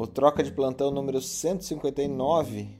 [0.00, 2.70] o Troca de Plantão número 159.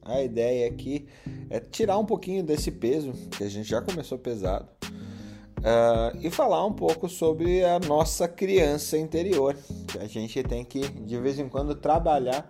[0.00, 1.08] A ideia aqui
[1.50, 6.64] é tirar um pouquinho desse peso, que a gente já começou pesado, uh, e falar
[6.64, 9.56] um pouco sobre a nossa criança interior,
[9.88, 12.48] que a gente tem que de vez em quando trabalhar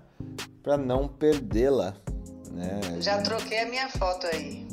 [0.62, 1.96] para não perdê-la.
[2.52, 3.00] Né?
[3.00, 4.68] Já troquei a minha foto aí.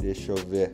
[0.00, 0.72] Deixa eu ver.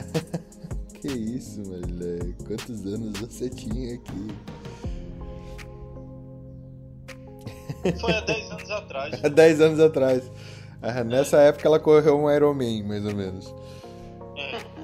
[0.98, 2.32] que isso, Marilé?
[2.46, 4.53] Quantos anos você tinha aqui?
[8.00, 9.24] Foi há 10 anos atrás.
[9.24, 10.30] há 10 anos atrás.
[10.82, 13.46] Ah, nessa época ela correu um Ironman, mais ou menos.
[14.36, 14.74] É.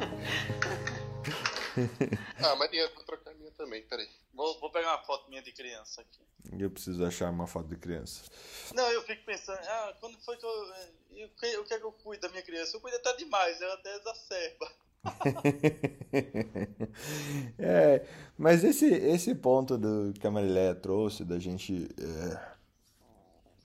[2.45, 4.09] ah, Maria, vou trocar a minha também, peraí.
[4.35, 6.21] Vou, vou pegar uma foto minha de criança aqui.
[6.59, 8.23] Eu preciso achar uma foto de criança.
[8.75, 10.51] Não, eu fico pensando, ah, quando foi que eu.
[11.11, 12.77] O que, o que é que eu cuido da minha criança?
[12.77, 14.73] Eu cuido até demais, ela até exacerba.
[17.59, 22.39] é, mas esse, esse ponto do que a Mariléia trouxe, da gente é,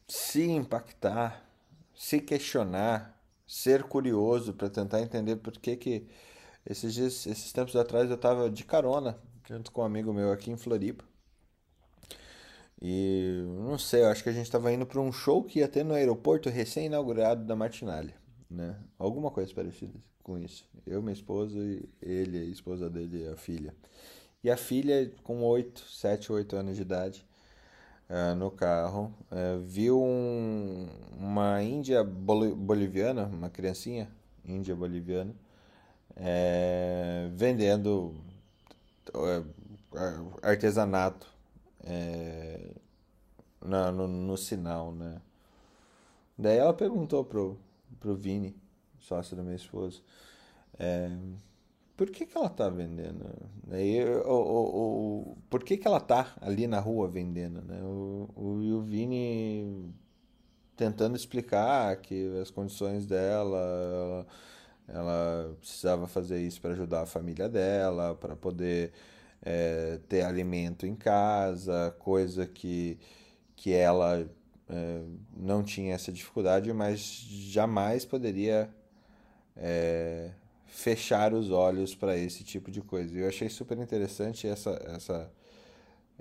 [0.08, 1.46] se impactar,
[1.94, 6.08] se questionar, ser curioso para tentar entender por que que
[6.66, 10.52] esses dias, esses tempos atrás eu estava de carona junto com um amigo meu aqui
[10.52, 11.04] em Floripa.
[12.82, 15.68] E não sei, eu acho que a gente estava indo para um show que ia
[15.68, 18.14] ter no aeroporto recém-inaugurado da Martinalha,
[18.50, 18.78] né?
[18.98, 20.68] Alguma coisa parecida com isso.
[20.86, 23.74] Eu, minha esposa, e ele, a esposa dele e a filha.
[24.44, 27.26] E a filha, com 8, 7, 8 anos de idade,
[28.10, 34.10] uh, no carro, uh, viu um, uma índia boliviana, uma criancinha
[34.46, 35.32] índia boliviana,
[36.12, 38.16] uh, vendendo
[40.42, 41.28] artesanato
[43.62, 45.22] na, no, no sinal, né?
[46.38, 47.58] Daí ela perguntou pro,
[48.00, 48.56] pro Vini,
[49.00, 50.02] sócio da minha esposa,
[50.78, 51.10] é,
[51.96, 53.26] por que, que ela tá vendendo?
[53.66, 57.62] Daí, o, o, por que, que ela tá ali na rua vendendo?
[57.62, 57.82] Né?
[57.84, 59.94] O, o, o Vini
[60.76, 64.28] tentando explicar que as condições dela, ela,
[64.88, 68.92] ela precisava fazer isso para ajudar a família dela, para poder
[69.42, 73.00] é, ter alimento em casa, coisa que,
[73.56, 74.28] que ela
[74.70, 75.02] é,
[75.36, 78.70] não tinha essa dificuldade, mas jamais poderia
[79.56, 80.32] é,
[80.66, 83.16] fechar os olhos para esse tipo de coisa.
[83.18, 85.32] Eu achei super interessante essa, essa,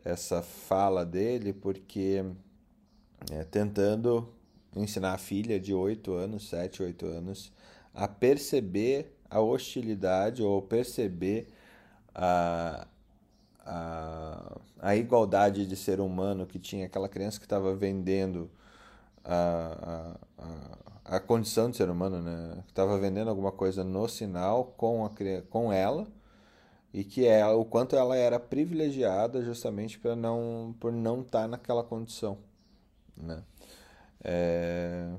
[0.04, 2.24] essa fala dele, porque
[3.30, 4.28] é, tentando
[4.76, 7.52] ensinar a filha de 8 anos, 7, 8 anos,
[7.92, 11.48] a perceber a hostilidade ou perceber
[12.14, 12.86] a,
[13.64, 18.50] a, a igualdade de ser humano que tinha aquela criança que estava vendendo
[19.24, 22.64] a, a, a, a, condição de ser humano, né?
[22.68, 25.10] Estava vendendo alguma coisa no sinal com, a,
[25.50, 26.06] com ela
[26.92, 31.48] e que é o quanto ela era privilegiada justamente para não por não estar tá
[31.48, 32.38] naquela condição,
[33.16, 33.42] né?
[34.22, 35.10] É,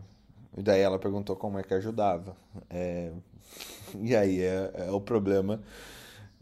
[0.57, 2.35] e daí ela perguntou como é que ajudava.
[2.69, 3.11] É,
[4.01, 5.61] e aí é, é o problema.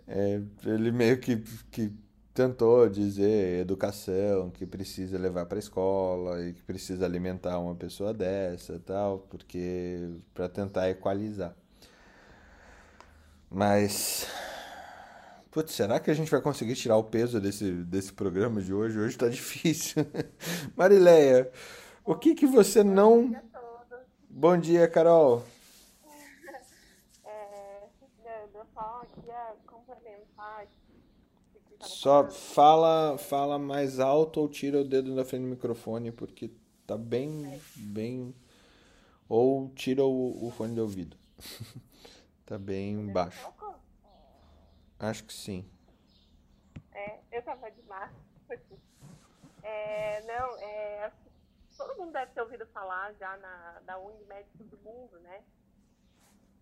[0.08, 1.38] É, ele meio que,
[1.72, 1.92] que
[2.34, 8.14] tentou dizer educação, que precisa levar para a escola e que precisa alimentar uma pessoa
[8.14, 11.56] dessa tal, porque para tentar equalizar.
[13.50, 14.28] Mas
[15.54, 18.98] Putz, será que a gente vai conseguir tirar o peso desse, desse programa de hoje?
[18.98, 20.04] Hoje tá difícil.
[20.76, 21.52] Marileia,
[22.04, 23.28] o que que você não.
[23.28, 23.44] Bom dia,
[24.30, 25.44] Bom dia Carol.
[27.24, 27.84] É,
[28.52, 30.66] eu só queria complementar
[31.84, 36.52] só fala, fala mais alto ou tira o dedo da frente do microfone, porque
[36.88, 38.36] tá bem, bem.
[39.28, 41.18] Ou tira o, o fone de ouvido.
[42.46, 43.52] tá bem baixo.
[45.00, 45.66] Acho que sim.
[46.92, 48.24] É, eu tava de máscara.
[49.64, 51.12] É, não, é,
[51.78, 55.44] todo mundo deve ter ouvido falar já na, da Médicos do Mundo, né?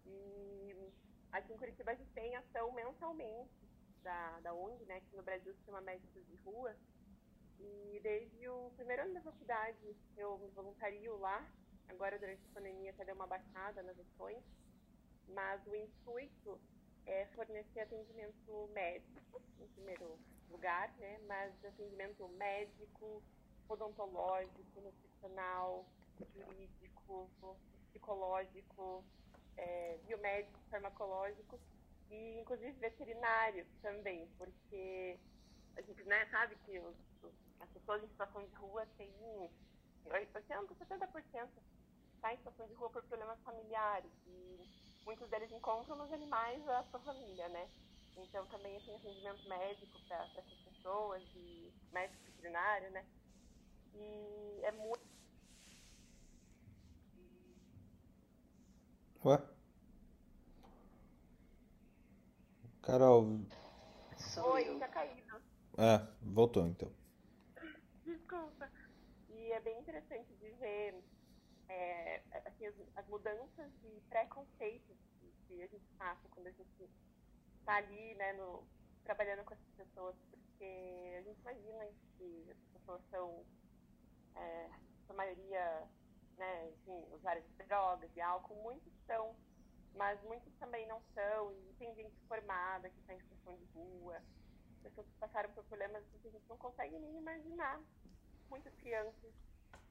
[0.05, 0.75] E
[1.31, 3.49] aqui em Curitiba a gente tem ação mensalmente
[4.03, 6.75] da, da ONG, né, que no Brasil se chama Médicos de Rua.
[7.59, 11.45] E desde o primeiro ano da faculdade eu me voluntario lá.
[11.89, 14.43] Agora, durante a pandemia, até deu uma baixada nas ações.
[15.27, 16.59] Mas o intuito
[17.05, 20.17] é fornecer atendimento médico, em primeiro
[20.49, 21.19] lugar, né?
[21.27, 23.21] Mas atendimento médico,
[23.69, 25.85] odontológico, nutricional,
[26.33, 27.29] jurídico,
[27.89, 29.03] psicológico,
[29.57, 31.59] é, biomédico, farmacológico
[32.11, 35.17] e inclusive veterinário também, porque
[35.77, 39.09] a gente né, sabe que os, os, as pessoas em situação de rua têm
[40.05, 41.49] 80%, 70%
[42.21, 44.59] tá em situação de rua por problemas familiares e
[45.05, 47.69] muitos deles encontram nos animais a sua família, né?
[48.17, 51.73] Então também tem atendimento médico para essas pessoas e
[52.91, 53.05] né?
[53.95, 55.01] E é muito.
[59.23, 59.60] Ué?
[62.81, 63.39] Carol.
[64.53, 65.41] Oi, tinha caído.
[65.77, 66.91] É, voltou então.
[68.03, 68.69] Desculpa.
[69.29, 71.03] E é bem interessante de ver
[71.69, 76.89] é, assim, as, as mudanças de preconceitos que, que a gente passa quando a gente
[77.59, 78.67] está ali, né, no,
[79.03, 81.85] trabalhando com essas pessoas, porque a gente imagina
[82.17, 83.45] que as pessoas são,
[84.35, 84.69] é,
[85.09, 85.87] a maioria,
[86.37, 89.35] né, enfim, usuários de drogas, de álcool, muitos são,
[89.95, 94.21] mas muitos também não são, e tem gente formada que está em situação de rua,
[94.81, 97.79] pessoas que passaram por problemas que a gente não consegue nem imaginar.
[98.49, 99.33] Muitas crianças.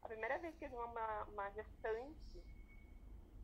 [0.02, 2.44] A primeira vez que eu vi uma, uma gestante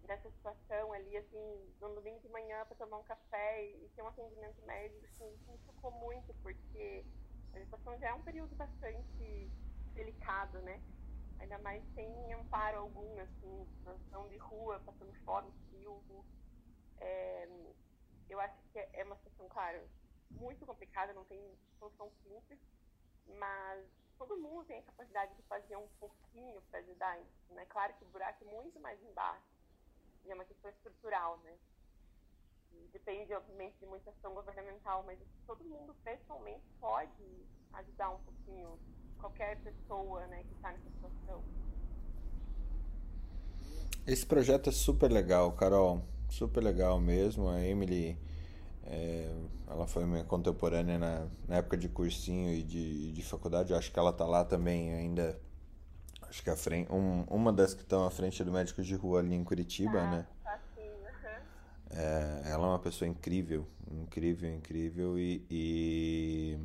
[0.06, 4.08] nessa situação ali, assim, no domingo de manhã para tomar um café e, ter um
[4.08, 7.04] atendimento médico, assim, me chocou muito, porque
[7.52, 9.50] a gestação já é um período bastante
[9.94, 10.80] delicado, né?
[11.38, 16.02] Ainda mais sem amparo algum, assim, situação de rua, passando fome, frio.
[17.00, 17.48] É,
[18.28, 19.80] eu acho que é uma situação, claro,
[20.30, 21.40] muito complicada, não tem
[21.78, 22.58] solução simples,
[23.38, 23.84] mas
[24.18, 27.18] todo mundo tem a capacidade de fazer um pouquinho para ajudar
[27.50, 27.64] né?
[27.68, 29.46] Claro que o buraco é muito mais embaixo,
[30.24, 31.56] e é uma questão estrutural, né?
[32.92, 38.78] Depende, obviamente, de muita ação governamental, mas todo mundo pessoalmente pode ajudar um pouquinho
[39.18, 41.42] qualquer pessoa, né, que está nessa situação.
[44.06, 47.48] Esse projeto é super legal, Carol, super legal mesmo.
[47.48, 48.18] A Emily
[48.84, 49.32] é,
[49.66, 53.72] ela foi minha contemporânea na, na, época de cursinho e de, de faculdade.
[53.72, 55.38] Eu acho que ela tá lá também ainda.
[56.22, 59.20] Acho que a frente, um, uma das que estão à frente do médico de rua
[59.20, 60.26] ali em Curitiba, Ah, né?
[60.42, 60.60] tá.
[61.90, 66.58] É, ela é uma pessoa incrível, incrível, incrível e, e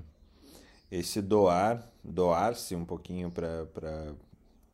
[0.92, 4.16] esse doar, doar-se um pouquinho para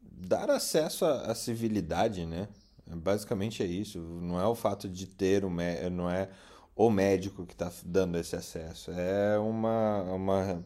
[0.02, 2.48] dar acesso à, à civilidade, né?
[2.96, 4.00] Basicamente é isso.
[4.00, 5.50] Não é o fato de ter o
[5.92, 6.30] não é
[6.76, 10.64] o médico que está dando esse acesso, é uma, uma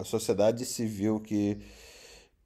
[0.00, 1.58] a sociedade civil que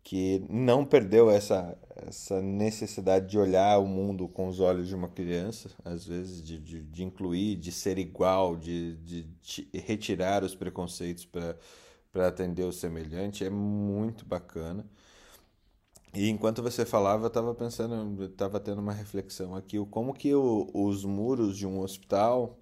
[0.03, 5.09] que não perdeu essa, essa necessidade de olhar o mundo com os olhos de uma
[5.09, 10.55] criança, às vezes, de, de, de incluir, de ser igual, de, de ti- retirar os
[10.55, 14.87] preconceitos para atender o semelhante, é muito bacana.
[16.14, 20.70] E enquanto você falava, eu estava pensando, estava tendo uma reflexão aqui, como que o-
[20.72, 22.58] os muros de um hospital,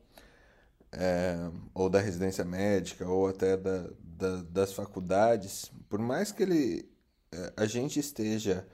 [0.93, 1.37] é,
[1.75, 6.91] ou da residência médica, ou até da, da- das faculdades, por mais que ele,
[7.33, 8.67] é, a gente esteja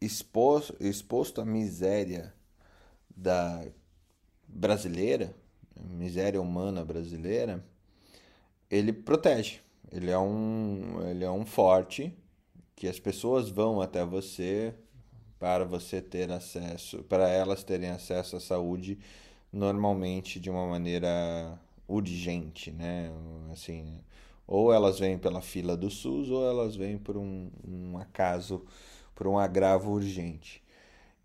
[0.00, 2.34] exposto, exposto à miséria
[3.16, 3.64] da
[4.48, 5.34] brasileira,
[5.76, 7.64] miséria humana brasileira,
[8.70, 9.60] ele protege.
[9.90, 12.16] Ele é um, ele é um forte
[12.80, 14.74] que as pessoas vão até você
[15.38, 18.98] para você ter acesso, para elas terem acesso à saúde
[19.52, 23.12] normalmente de uma maneira urgente, né?
[23.52, 24.00] Assim,
[24.46, 28.64] ou elas vêm pela fila do SUS ou elas vêm por um, um acaso,
[29.14, 30.62] por um agravo urgente.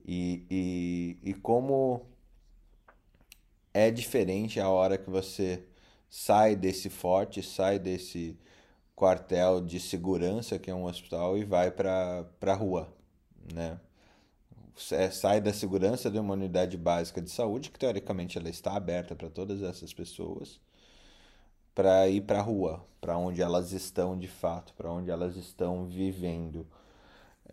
[0.06, 2.01] E, e, e como
[3.74, 5.63] é diferente a hora que você
[6.10, 8.38] sai desse forte, sai desse
[8.95, 12.93] quartel de segurança que é um hospital e vai para para rua,
[13.53, 13.79] né?
[15.12, 19.29] Sai da segurança de uma unidade básica de saúde, que teoricamente ela está aberta para
[19.29, 20.60] todas essas pessoas,
[21.74, 25.86] para ir para a rua, para onde elas estão de fato, para onde elas estão
[25.86, 26.67] vivendo.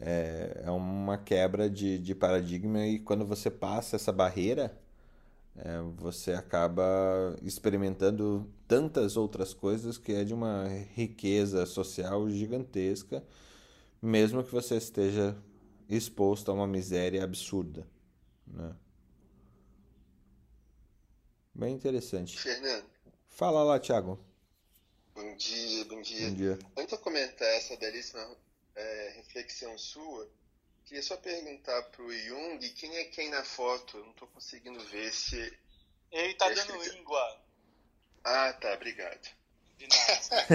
[0.01, 4.77] É, é uma quebra de, de paradigma e quando você passa essa barreira,
[5.57, 13.23] é, você acaba experimentando tantas outras coisas que é de uma riqueza social gigantesca,
[14.01, 15.37] mesmo que você esteja
[15.89, 17.87] exposto a uma miséria absurda,
[18.47, 18.75] né?
[21.55, 22.39] Bem interessante.
[22.39, 22.87] Fernando,
[23.29, 24.19] Fala lá, Thiago.
[25.15, 26.29] bom dia, bom dia.
[26.29, 26.59] Bom dia.
[26.77, 28.37] Antes de comentar essa belíssima
[28.75, 30.29] é, reflexão sua,
[30.87, 33.97] queria só perguntar pro Jung quem é quem na foto.
[33.99, 35.37] Eu não tô conseguindo ver se.
[36.11, 37.43] Ele tá É dando escrito- íngua.
[38.25, 39.29] Ah, tá, obrigado.
[39.79, 40.47] De nada.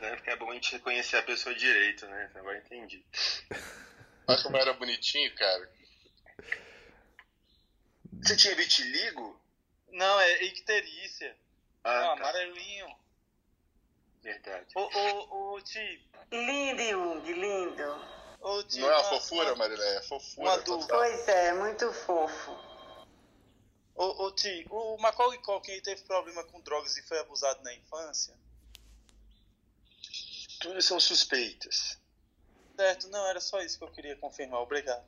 [0.00, 2.30] É porque é bom a gente reconhecer a pessoa direito, né?
[2.34, 3.04] Agora entendi.
[4.26, 5.70] Olha como era bonitinho, cara.
[8.22, 9.40] Você tinha vitiligo?
[9.90, 11.36] Não, é icterícia.
[11.82, 12.12] Ah, Ah, tá.
[12.22, 12.86] amarelinho.
[14.24, 14.66] Verdade.
[14.74, 16.02] Ô, ô, ô, Ti.
[16.32, 18.06] Lindo, Jung, lindo.
[18.40, 18.80] Ô, Ti.
[18.80, 20.48] Não é uma fofura, uma- Marilé, é fofura.
[20.48, 20.94] uma dúvida.
[20.94, 22.50] Pois é, muito fofo.
[23.94, 28.34] Ô, ô Ti, o Macaulay Culkin teve problema com drogas e foi abusado na infância?
[30.60, 32.00] Tudo são suspeitas.
[32.80, 34.60] Certo, não, era só isso que eu queria confirmar.
[34.62, 35.04] Obrigado.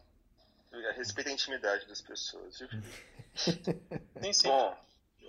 [0.94, 2.68] Respeita a intimidade das pessoas, viu?
[3.34, 4.48] Sim, sim.
[4.48, 4.76] Bom,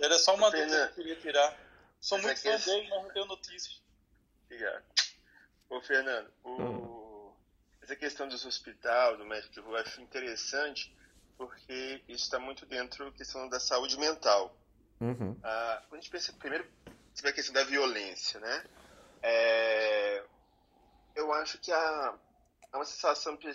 [0.01, 0.65] Era só uma Pena.
[0.65, 1.66] dúvida que eu queria tirar.
[2.07, 3.81] Sou muito é que fã dele, mas não tenho notícias.
[4.45, 4.85] obrigado.
[5.69, 7.33] Ô, Fernando, o...
[7.81, 10.95] essa questão dos hospital, do médico de rua, eu acho interessante
[11.37, 14.57] porque isso está muito dentro da questão da saúde mental.
[15.01, 15.37] Uhum.
[15.43, 16.65] Ah, quando a gente pensa, primeiro,
[17.13, 18.65] sobre a questão da violência, né?
[19.21, 20.23] É,
[21.13, 22.17] eu acho que há,
[22.71, 23.49] há uma sensação que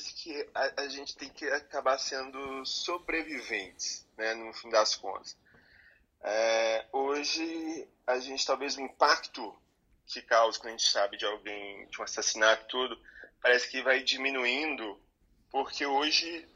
[0.54, 4.34] a, a gente tem que acabar sendo sobreviventes, né?
[4.34, 5.40] No fim das contas.
[6.22, 9.56] É, hoje, a gente talvez o impacto
[10.06, 13.00] que causa quando a gente sabe de alguém, de um assassinato, tudo,
[13.40, 15.00] parece que vai diminuindo,
[15.50, 16.46] porque hoje,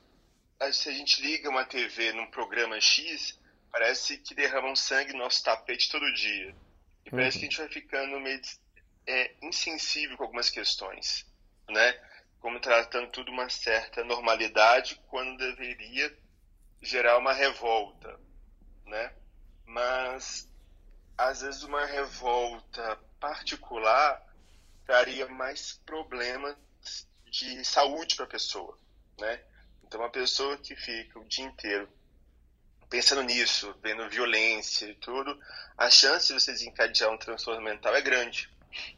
[0.73, 3.39] se a gente liga uma TV num programa X,
[3.73, 6.55] parece que derramam sangue no nosso tapete todo dia.
[7.05, 8.41] E parece que a gente vai ficando meio
[9.07, 11.27] é, insensível com algumas questões,
[11.69, 11.99] né?
[12.41, 16.17] Como tratando tudo uma certa normalidade quando deveria
[16.83, 18.19] gerar uma revolta,
[18.85, 19.13] né?
[19.67, 20.49] Mas
[21.19, 24.23] às vezes uma revolta particular
[24.85, 26.57] traria mais problemas
[27.31, 28.79] de saúde para a pessoa,
[29.19, 29.43] né?
[29.83, 31.89] Então uma pessoa que fica o dia inteiro
[32.89, 35.39] pensando nisso, vendo violência e tudo,
[35.77, 38.49] a chance de você desencadear um transtorno mental é grande.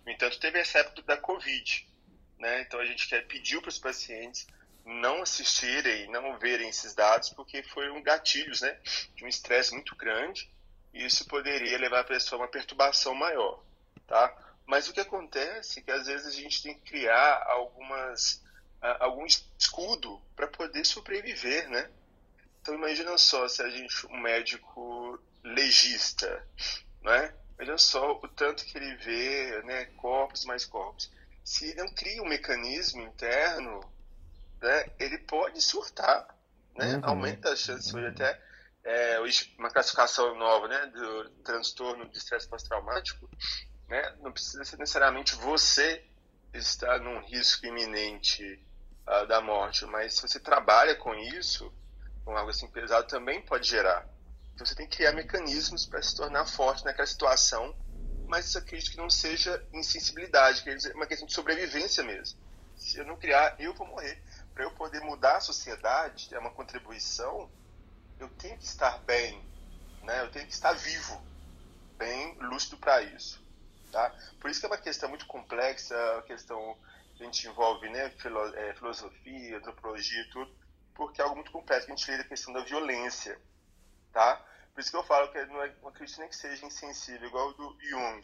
[0.05, 1.89] No entanto, teve essa época da Covid,
[2.39, 2.63] né?
[2.63, 4.47] Então a gente quer pedir para os pacientes
[4.85, 8.79] não assistirem, não verem esses dados, porque foram gatilhos, né?
[9.15, 10.51] De um estresse muito grande
[11.05, 13.63] isso poderia levar a pessoa a uma perturbação maior,
[14.07, 14.37] tá?
[14.67, 18.43] Mas o que acontece é que às vezes a gente tem que criar algumas
[18.81, 21.91] ah, algum escudo para poder sobreviver, né?
[22.61, 26.47] Então imagina só se a gente um médico legista,
[27.03, 27.35] né?
[27.57, 31.11] Imagina só o tanto que ele vê, né, corpos mais corpos.
[31.43, 33.81] Se ele não cria um mecanismo interno,
[34.61, 36.29] né, ele pode surtar,
[36.77, 36.97] né?
[36.97, 37.01] Uhum.
[37.05, 38.41] Aumenta a chance hoje até
[38.89, 39.21] é,
[39.59, 43.29] uma classificação nova, né, do transtorno de estresse pós-traumático,
[43.87, 44.17] né?
[44.21, 46.03] Não precisa ser necessariamente você
[46.55, 48.65] estar num risco iminente
[49.07, 51.71] ah, da morte, mas se você trabalha com isso,
[52.25, 54.09] com algo assim pesado, também pode gerar.
[54.55, 57.77] Então você tem que criar mecanismos para se tornar forte naquela situação,
[58.27, 62.41] mas isso acredito que não seja insensibilidade, que é uma questão de sobrevivência mesmo.
[62.75, 64.23] Se eu não criar, eu vou morrer.
[64.55, 67.51] Para eu poder mudar a sociedade, é uma contribuição,
[68.19, 69.47] eu tenho que estar bem,
[70.03, 70.23] né?
[70.23, 71.27] eu tenho que estar vivo,
[71.99, 73.43] bem lúcido para isso.
[73.91, 74.15] Tá?
[74.41, 76.79] Por isso que é uma questão muito complexa, a questão
[77.17, 80.53] que a gente envolve né, filo- eh, filosofia, antropologia e tudo,
[80.95, 83.41] porque é algo muito complexo a gente lida a questão da violência,
[84.13, 84.37] tá?
[84.75, 87.55] Por isso que eu falo que não, é, não acredito nem que seja insensível, igual
[87.55, 88.23] do Jung,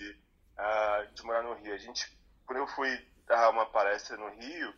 [1.15, 1.75] de morar no Rio.
[1.75, 2.07] A gente,
[2.47, 2.89] quando eu fui
[3.27, 4.75] dar uma palestra no Rio,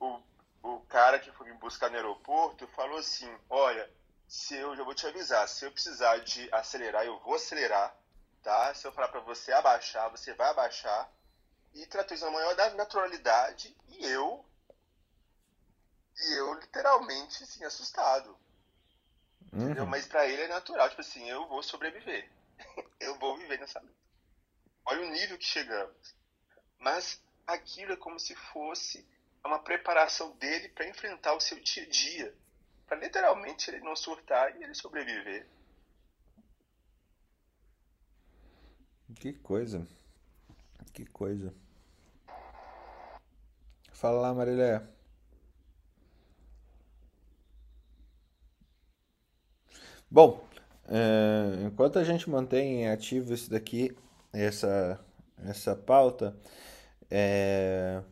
[0.00, 0.22] o,
[0.62, 3.90] o cara que foi me buscar no aeroporto falou assim, olha,
[4.30, 7.92] se eu já vou te avisar, se eu precisar de acelerar, eu vou acelerar,
[8.44, 8.72] tá?
[8.72, 11.12] Se eu falar para você abaixar, você vai abaixar.
[11.74, 14.44] E tratou isso na maior da naturalidade e eu
[16.16, 18.38] e eu literalmente assim assustado.
[19.52, 19.82] Entendeu?
[19.82, 19.90] Uhum.
[19.90, 22.30] Mas pra ele é natural, tipo assim, eu vou sobreviver.
[23.00, 23.94] eu vou viver nessa luta.
[24.84, 26.14] Olha o nível que chegamos.
[26.78, 29.04] Mas aquilo é como se fosse
[29.44, 32.36] uma preparação dele para enfrentar o seu dia a dia.
[32.90, 35.46] Para literalmente ele não surtar e ele sobreviver.
[39.14, 39.86] Que coisa.
[40.92, 41.54] Que coisa.
[43.92, 44.82] Fala lá, Marilé.
[50.10, 50.44] Bom,
[50.88, 53.96] eh, enquanto a gente mantém ativo isso daqui,
[54.32, 54.98] essa,
[55.44, 56.36] essa pauta,
[57.08, 58.02] eh,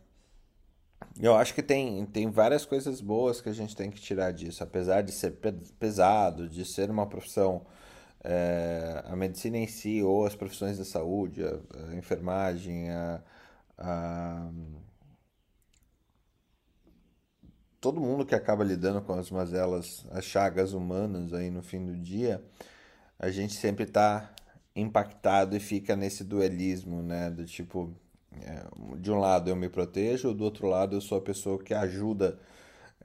[1.20, 4.62] eu acho que tem, tem várias coisas boas que a gente tem que tirar disso,
[4.62, 7.66] apesar de ser pe- pesado, de ser uma profissão,
[8.24, 11.60] é, a medicina em si, ou as profissões da saúde, a,
[11.92, 13.22] a enfermagem, a,
[13.78, 14.50] a-
[17.80, 21.96] todo mundo que acaba lidando com as mazelas, as chagas humanas aí no fim do
[21.96, 22.42] dia,
[23.18, 24.30] a gente sempre tá
[24.76, 27.30] impactado e fica nesse duelismo, né?
[27.30, 27.94] Do tipo,
[28.98, 32.38] de um lado eu me protejo, do outro lado eu sou a pessoa que ajuda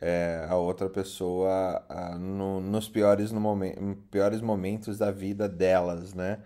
[0.02, 6.14] é, a outra pessoa a- no- nos piores, no momen- piores momentos da vida delas,
[6.14, 6.40] né?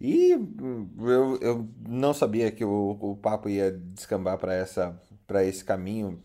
[0.00, 5.64] E eu, eu não sabia que o, o papo ia descambar para essa, para esse
[5.64, 6.22] caminho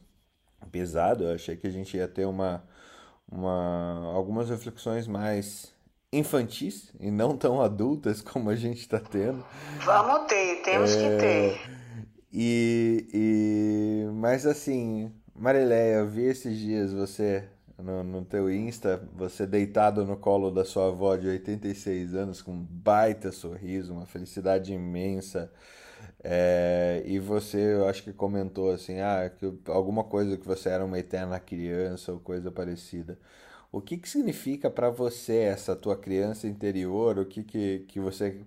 [0.71, 1.23] pesado.
[1.25, 2.63] Eu achei que a gente ia ter uma,
[3.31, 5.73] uma, algumas reflexões mais
[6.11, 9.45] infantis e não tão adultas como a gente está tendo.
[9.85, 11.59] Vamos ter, temos que É, ter.
[12.31, 17.47] E, e mas assim, Marileia, eu vi esses dias você
[17.77, 22.51] no, no teu Insta, você deitado no colo da sua avó de 86 anos com
[22.53, 25.51] um baita sorriso, uma felicidade imensa.
[26.23, 30.85] É, e você, eu acho que comentou assim, ah, que alguma coisa que você era
[30.85, 33.17] uma eterna criança ou coisa parecida.
[33.71, 37.19] O que que significa para você essa tua criança interior?
[37.19, 38.43] O que que, que você,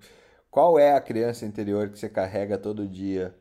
[0.50, 3.32] qual é a criança interior que você carrega todo dia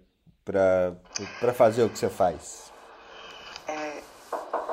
[0.45, 2.71] para fazer o que você faz?
[3.67, 3.99] É,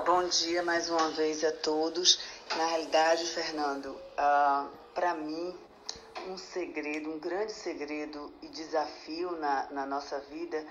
[0.05, 2.21] bom dia mais uma vez a todos.
[2.55, 3.97] Na realidade, Fernando,
[4.95, 5.55] para mim,
[6.29, 10.63] um segredo, um grande segredo e desafio na, na nossa vida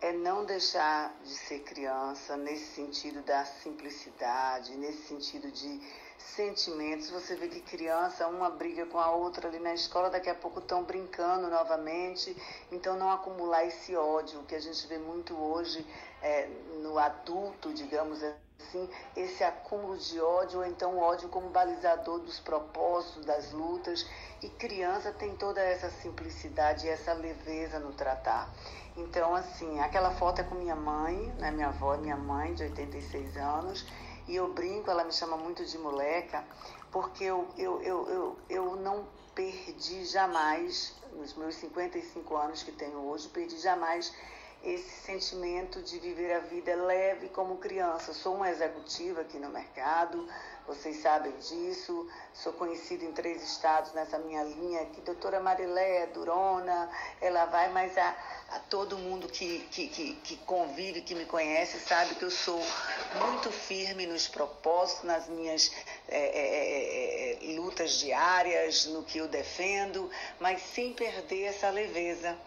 [0.00, 5.80] é não deixar de ser criança nesse sentido da simplicidade, nesse sentido de
[6.16, 7.10] sentimentos.
[7.10, 10.60] Você vê que criança, uma briga com a outra ali na escola, daqui a pouco
[10.60, 12.34] estão brincando novamente.
[12.72, 15.86] Então, não acumular esse ódio que a gente vê muito hoje
[16.22, 16.46] é,
[16.82, 23.24] no adulto, digamos assim, esse acúmulo de ódio, ou então ódio como balizador dos propósitos,
[23.24, 24.06] das lutas.
[24.42, 28.50] E criança tem toda essa simplicidade essa leveza no tratar.
[28.96, 31.50] Então, assim, aquela foto é com minha mãe, né?
[31.50, 33.86] Minha avó, minha mãe, de 86 anos.
[34.26, 36.44] E eu brinco, ela me chama muito de moleca,
[36.90, 42.98] porque eu, eu, eu, eu, eu não perdi jamais, nos meus 55 anos que tenho
[42.98, 44.12] hoje, perdi jamais
[44.62, 48.12] esse sentimento de viver a vida leve como criança.
[48.12, 50.28] Sou uma executiva aqui no mercado,
[50.70, 52.08] vocês sabem disso.
[52.32, 55.00] Sou conhecida em três estados nessa minha linha aqui.
[55.00, 56.88] Doutora Marilé, Durona,
[57.20, 58.16] ela vai, mas a,
[58.50, 62.60] a todo mundo que, que, que, que convive, que me conhece, sabe que eu sou
[63.26, 65.72] muito firme nos propósitos, nas minhas
[66.08, 70.08] é, é, lutas diárias, no que eu defendo,
[70.38, 72.38] mas sem perder essa leveza.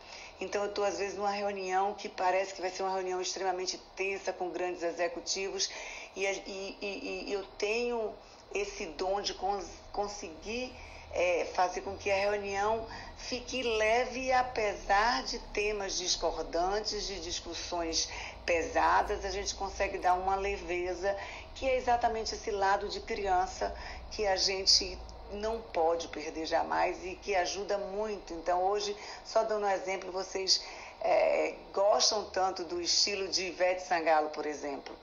[0.41, 3.79] Então, eu estou, às vezes, numa reunião que parece que vai ser uma reunião extremamente
[3.95, 5.69] tensa com grandes executivos
[6.15, 8.13] e, e, e, eu tenho
[8.53, 10.73] esse dom de cons conseguir
[11.11, 18.09] é, fazer com que a reunião fique leve, apesar de temas discordantes, de discussões
[18.45, 21.15] pesadas, a gente consegue dar uma leveza,
[21.55, 23.73] que é exatamente esse lado de criança
[24.11, 24.97] que a gente
[25.33, 28.33] não pode perder jamais e que ajuda muito.
[28.33, 28.95] Então, hoje,
[29.25, 30.63] só dando um exemplo, vocês
[31.01, 34.95] é, gostam tanto do estilo de Ivete Sangalo, por exemplo.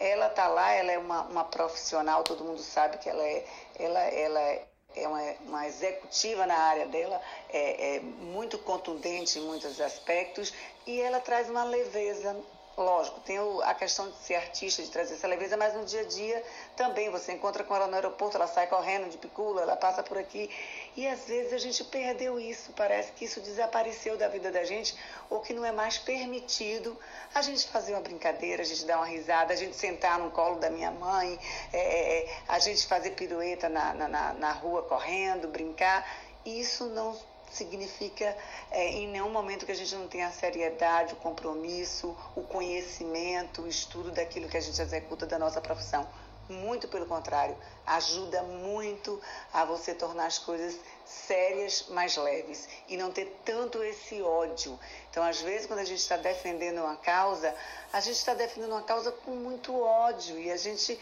[0.00, 3.44] Ela está lá, ela é uma, uma, profissional, todo mundo sabe que ela é,
[3.78, 9.80] ela, ela é uma, uma executiva na área dela, é, é muito contundente em muitos
[9.80, 10.52] aspectos
[10.86, 12.36] e ela traz uma leveza
[12.78, 16.04] Lógico, tem a questão de ser artista, de trazer essa leveza, mas no dia a
[16.04, 16.44] dia
[16.76, 20.16] também você encontra com ela no aeroporto, ela sai correndo de picula, ela passa por
[20.16, 20.48] aqui.
[20.96, 24.96] E às vezes a gente perdeu isso, parece que isso desapareceu da vida da gente,
[25.28, 26.96] ou que não é mais permitido
[27.34, 30.60] a gente fazer uma brincadeira, a gente dar uma risada, a gente sentar no colo
[30.60, 31.36] da minha mãe,
[31.72, 36.08] é, é a gente fazer pirueta na, na, na rua correndo, brincar.
[36.46, 37.18] Isso não
[37.50, 38.36] significa
[38.70, 43.62] é, em nenhum momento que a gente não tenha a seriedade, o compromisso, o conhecimento,
[43.62, 46.06] o estudo daquilo que a gente executa da nossa profissão.
[46.48, 47.54] Muito pelo contrário,
[47.86, 49.20] ajuda muito
[49.52, 54.78] a você tornar as coisas sérias, mais leves e não ter tanto esse ódio.
[55.10, 57.54] Então, às vezes, quando a gente está defendendo uma causa,
[57.92, 60.98] a gente está defendendo uma causa com muito ódio e a gente,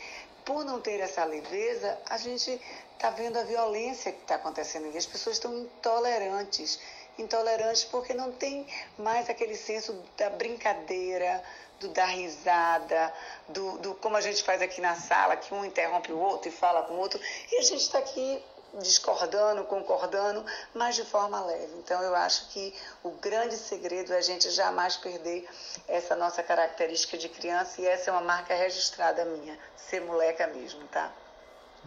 [0.46, 2.58] por não ter essa leveza, a gente
[2.94, 6.78] está vendo a violência que está acontecendo e as pessoas estão intolerantes.
[7.18, 8.64] Intolerantes porque não tem
[8.96, 11.42] mais aquele senso da brincadeira,
[11.80, 13.12] do dar risada,
[13.48, 16.52] do, do como a gente faz aqui na sala, que um interrompe o outro e
[16.52, 18.42] fala com o outro, e a gente está aqui
[18.80, 21.72] discordando, concordando, mas de forma leve.
[21.78, 25.48] Então eu acho que o grande segredo é a gente jamais perder
[25.88, 30.86] essa nossa característica de criança e essa é uma marca registrada minha, ser moleca mesmo,
[30.88, 31.12] tá?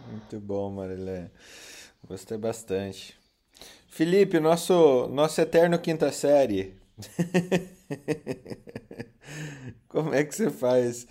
[0.06, 1.30] Muito bom, Marilé.
[2.04, 3.18] Gostei bastante.
[3.88, 6.80] Felipe, nosso, nosso eterno quinta série.
[9.88, 11.06] Como é que você faz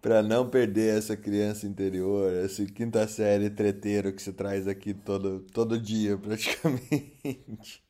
[0.00, 5.40] para não perder essa criança interior, esse quinta série treteiro que você traz aqui todo,
[5.52, 7.82] todo dia, praticamente?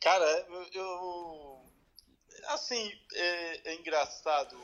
[0.00, 0.66] Cara, eu.
[0.72, 1.62] eu
[2.48, 4.56] assim, é, é engraçado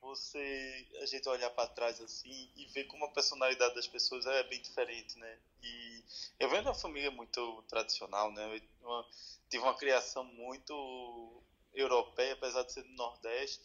[0.00, 4.42] você a gente olhar para trás assim e ver como a personalidade das pessoas é
[4.44, 5.38] bem diferente, né?
[5.62, 6.04] E
[6.38, 8.60] eu venho de uma família muito tradicional, né?
[8.82, 9.06] Uma,
[9.50, 11.42] tive uma criação muito
[11.76, 13.62] europeia, apesar de ser do Nordeste,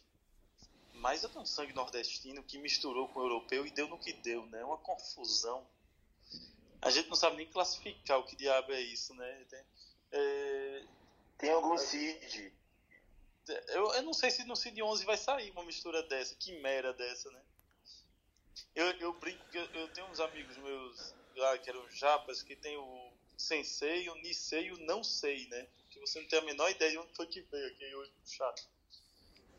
[0.94, 4.14] mas eu tenho um sangue nordestino que misturou com o europeu e deu no que
[4.14, 4.64] deu, né?
[4.64, 5.66] Uma confusão.
[6.82, 9.46] a gente não sabe nem classificar o que diabo é isso, né?
[9.50, 9.66] Tem,
[10.12, 10.84] é,
[11.38, 12.54] Tem algum CID.
[13.70, 17.32] eu, eu não sei se no CID 11 vai sair uma mistura dessa, quimera dessa,
[17.32, 17.42] né?
[18.76, 22.78] Eu, eu brinco, eu, eu tenho uns amigos meus lá que eram japas que tem
[22.78, 25.68] o sensei, o nisei e o não sei, né?
[26.02, 28.68] Você não tem a menor ideia de onde foi que veio aqui hoje chat.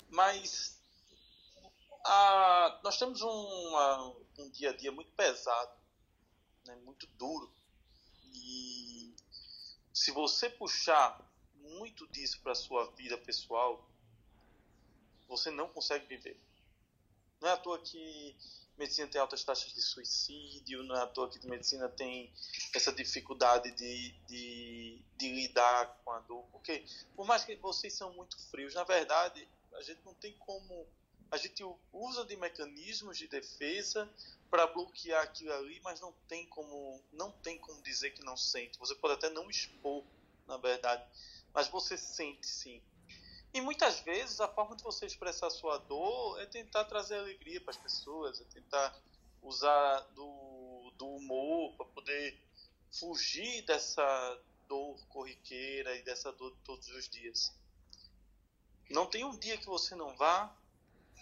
[0.09, 0.77] Mas
[2.05, 5.73] a, nós temos um, dia a dia muito pesado,
[6.67, 6.75] né?
[6.85, 7.55] muito duro.
[8.25, 9.15] E
[9.95, 13.89] se você puxar muito disso para sua vida pessoal,
[15.29, 16.39] você não consegue viver.
[17.43, 18.37] Não é à toa que
[18.79, 22.33] medicina tem altas taxas de suicídio, não é à toa que medicina tem
[22.73, 26.45] essa dificuldade de, de, de lidar com a dor.
[26.53, 26.85] Porque,
[27.17, 30.87] por mais que vocês são muito frios, na verdade, a gente não tem como.
[31.33, 34.09] A gente usa de mecanismos de defesa
[34.49, 38.79] para bloquear aquilo ali, mas não tem como não tem como dizer que não sente.
[38.79, 40.05] Você pode até não expor,
[40.47, 41.05] na verdade,
[41.53, 42.81] mas você sente sim.
[43.55, 47.71] E muitas vezes a forma de você expressar sua dor é tentar trazer alegria para
[47.71, 48.99] as pessoas, é tentar
[49.43, 52.41] usar do, do humor para poder
[52.91, 57.55] fugir dessa dor corriqueira e dessa dor de todos os dias.
[58.88, 60.55] Não tem um dia que você não vá,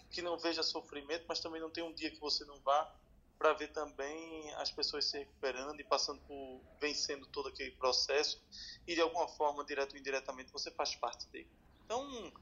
[0.09, 2.95] que não veja sofrimento, mas também não tem um dia que você não vá
[3.37, 8.41] para ver também as pessoas se recuperando e passando por vencendo todo aquele processo
[8.87, 11.49] e de alguma forma, direto ou indiretamente, você faz parte dele.
[11.91, 12.33] Então,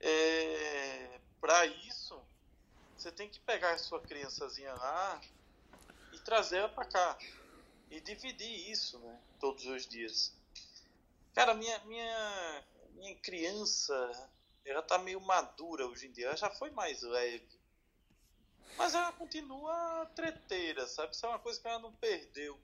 [0.00, 2.20] é, para isso,
[2.96, 5.20] você tem que pegar a sua criançazinha lá
[6.10, 7.16] e trazer ela para cá
[7.88, 10.36] e dividir isso, né, todos os dias.
[11.32, 12.64] Cara, minha minha
[12.94, 13.94] minha criança,
[14.64, 16.26] ela tá meio madura hoje em dia.
[16.26, 17.60] Ela já foi mais leve.
[18.76, 21.14] Mas ela continua treteira, sabe?
[21.14, 22.60] Isso é uma coisa que ela não perdeu.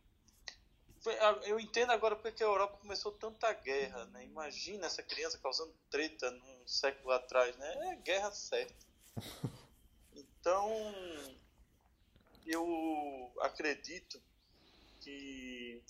[1.08, 1.16] Foi-
[1.50, 4.24] Eu entendo agora porque a Europa começou tanta guerra, né?
[4.24, 7.92] Imagina essa criança causando treta num século atrás, né?
[7.92, 8.86] É guerra certa.
[10.40, 10.70] Então,
[12.46, 14.20] eu acredito
[15.00, 15.82] que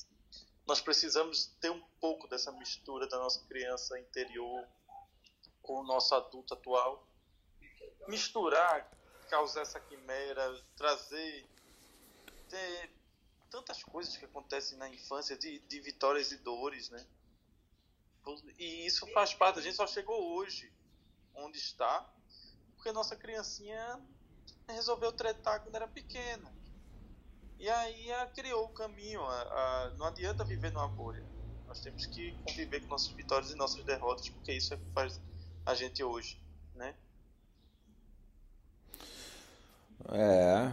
[0.67, 4.67] nós precisamos ter um pouco dessa mistura da nossa criança interior
[5.63, 7.07] com o nosso adulto atual.
[8.09, 8.91] Misturar,
[9.31, 11.47] causar essa quimera, trazer
[12.49, 12.98] ter
[13.51, 17.07] tantas coisas que acontecem na infância, de, de vitórias e dores, né?
[18.59, 19.59] E isso faz parte.
[19.59, 20.73] A gente só chegou hoje
[21.35, 22.07] onde está
[22.77, 24.01] porque nossa criancinha
[24.69, 26.55] resolveu tretar quando era pequena.
[27.59, 29.21] E aí ela criou o caminho.
[29.23, 31.25] A, a- não adianta viver numa bolha.
[31.67, 35.21] Nós temos que conviver com nossas vitórias e nossas derrotas, porque isso é que faz
[35.67, 36.41] a gente hoje,
[36.75, 36.97] né?
[40.11, 40.73] É,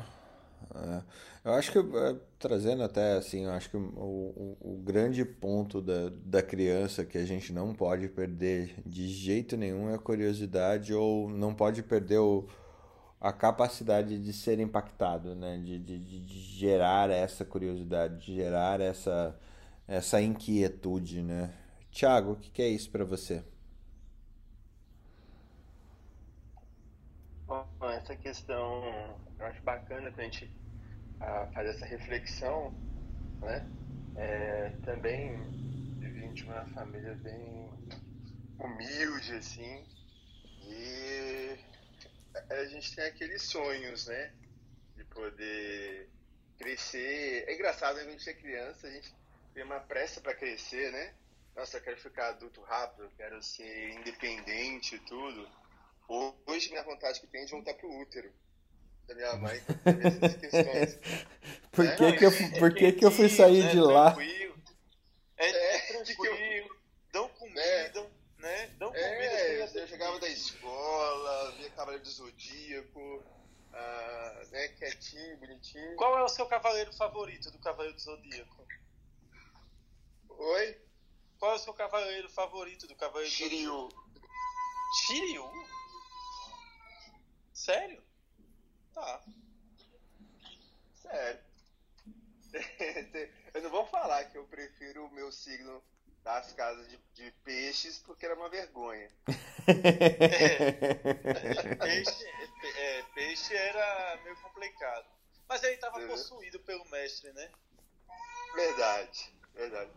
[0.73, 1.03] é.
[1.43, 5.81] Eu acho que, é, trazendo até assim, eu acho que o, o, o grande ponto
[5.81, 10.93] da, da criança que a gente não pode perder de jeito nenhum é a curiosidade
[10.93, 12.47] ou não pode perder o,
[13.21, 15.57] a capacidade de ser impactado, né?
[15.57, 19.37] De, de, de gerar essa curiosidade, de gerar essa,
[19.87, 21.53] essa inquietude, né?
[21.91, 23.43] Tiago, o que que é isso para você?
[27.91, 30.51] Essa questão eu acho bacana pra gente
[31.19, 32.73] ah, fazer essa reflexão,
[33.41, 33.65] né?
[34.15, 35.37] É, também
[35.99, 37.69] vim de uma família bem
[38.57, 39.85] humilde, assim,
[40.61, 41.57] e
[42.49, 44.33] a gente tem aqueles sonhos, né?
[44.95, 46.09] De poder
[46.57, 47.45] crescer.
[47.47, 49.13] É engraçado, quando a gente é criança, a gente
[49.53, 51.13] tem uma pressa para crescer, né?
[51.55, 55.49] Nossa, eu quero ficar adulto rápido, eu quero ser independente e tudo.
[56.07, 58.31] Hoje minha vontade que tem é de voltar pro útero
[59.07, 60.99] da minha mãe essas questões.
[61.71, 63.71] Por É, que não, que eu, É por que que eu fui sair né?
[63.71, 64.11] de lá?
[64.13, 64.55] Tranquilo.
[65.37, 66.75] É, É, tranquilo.
[67.11, 68.67] Dão comida, né?
[68.77, 69.05] Dão comida.
[69.05, 73.23] É, eu chegava da escola, via Cavaleiro do Zodíaco,
[73.73, 75.95] ah, né, quietinho, bonitinho.
[75.95, 78.65] Qual é o seu cavaleiro favorito do Cavaleiro do Zodíaco?
[80.29, 80.77] Oi?
[81.39, 83.89] Qual é o seu cavaleiro favorito do Cavaleiro do Shiryu.
[83.89, 84.05] Zodíaco?
[85.05, 85.43] Shiryu?
[87.65, 87.99] Sério?
[88.93, 89.21] Tá.
[91.01, 91.39] Sério.
[93.55, 95.83] Eu não vou falar que eu prefiro o meu signo
[96.23, 99.09] das casas de, de peixes porque era uma vergonha.
[101.81, 102.25] Peixe,
[102.77, 105.07] é, peixe era meio complicado.
[105.49, 106.07] Mas ele estava Uhum.
[106.07, 107.51] possuído pelo mestre, né?
[108.53, 109.91] Verdade, verdade.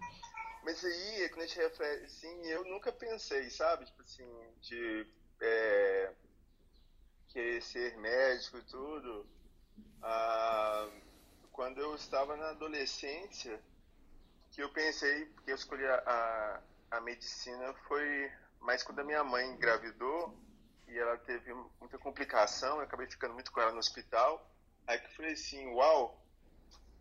[0.63, 3.85] Mas aí, quando a gente reflete, assim, eu nunca pensei, sabe?
[3.85, 5.07] Tipo assim, de
[5.43, 6.13] é,
[7.39, 9.25] querer ser médico e tudo.
[10.03, 10.91] Ah,
[11.53, 13.63] quando eu estava na adolescência,
[14.51, 19.23] que eu pensei, porque eu escolhi a, a, a medicina, foi mais quando a minha
[19.23, 20.37] mãe engravidou
[20.89, 24.51] e ela teve muita complicação, eu acabei ficando muito com ela no hospital.
[24.85, 26.21] Aí que eu falei assim, uau,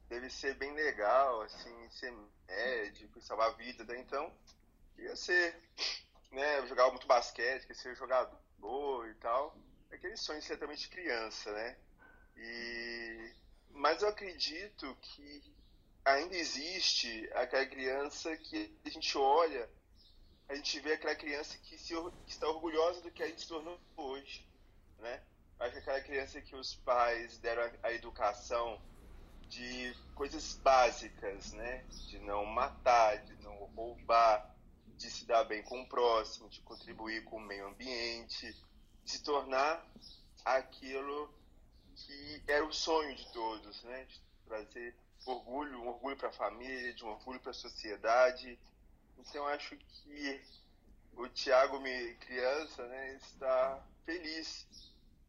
[0.07, 2.13] deve ser bem legal, assim, ser
[2.47, 3.99] médico, salvar a vida, né?
[4.01, 4.31] Então,
[4.99, 5.59] ia ser,
[6.31, 9.57] né, eu jogava muito basquete, queria ser jogador e tal.
[9.91, 11.77] Aquele sonho certamente criança, né?
[12.35, 13.31] E...
[13.71, 15.43] Mas eu acredito que
[16.03, 19.69] ainda existe aquela criança que a gente olha,
[20.49, 21.93] a gente vê aquela criança que, se,
[22.25, 24.47] que está orgulhosa do que a gente se tornou hoje,
[24.99, 25.21] né?
[25.59, 28.81] Acho que aquela criança que os pais deram a, a educação
[29.49, 31.83] de coisas básicas, né?
[32.07, 34.55] De não matar, de não roubar,
[34.95, 38.65] de se dar bem com o próximo, de contribuir com o meio ambiente, de
[39.07, 39.85] se tornar
[40.43, 41.33] aquilo
[41.95, 44.05] que era o sonho de todos, né?
[44.05, 48.59] De trazer orgulho, um orgulho para a família, de um orgulho para a sociedade.
[49.17, 50.41] Então acho que
[51.13, 51.81] o Tiago,
[52.19, 54.67] criança, né, está feliz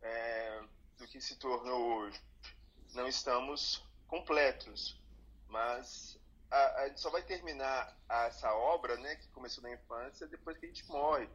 [0.02, 0.62] é,
[0.98, 2.20] do que se tornou hoje.
[2.94, 5.00] Não estamos completos,
[5.48, 6.18] mas
[6.50, 10.66] a, a gente só vai terminar essa obra, né, que começou na infância, depois que
[10.66, 11.28] a gente morre.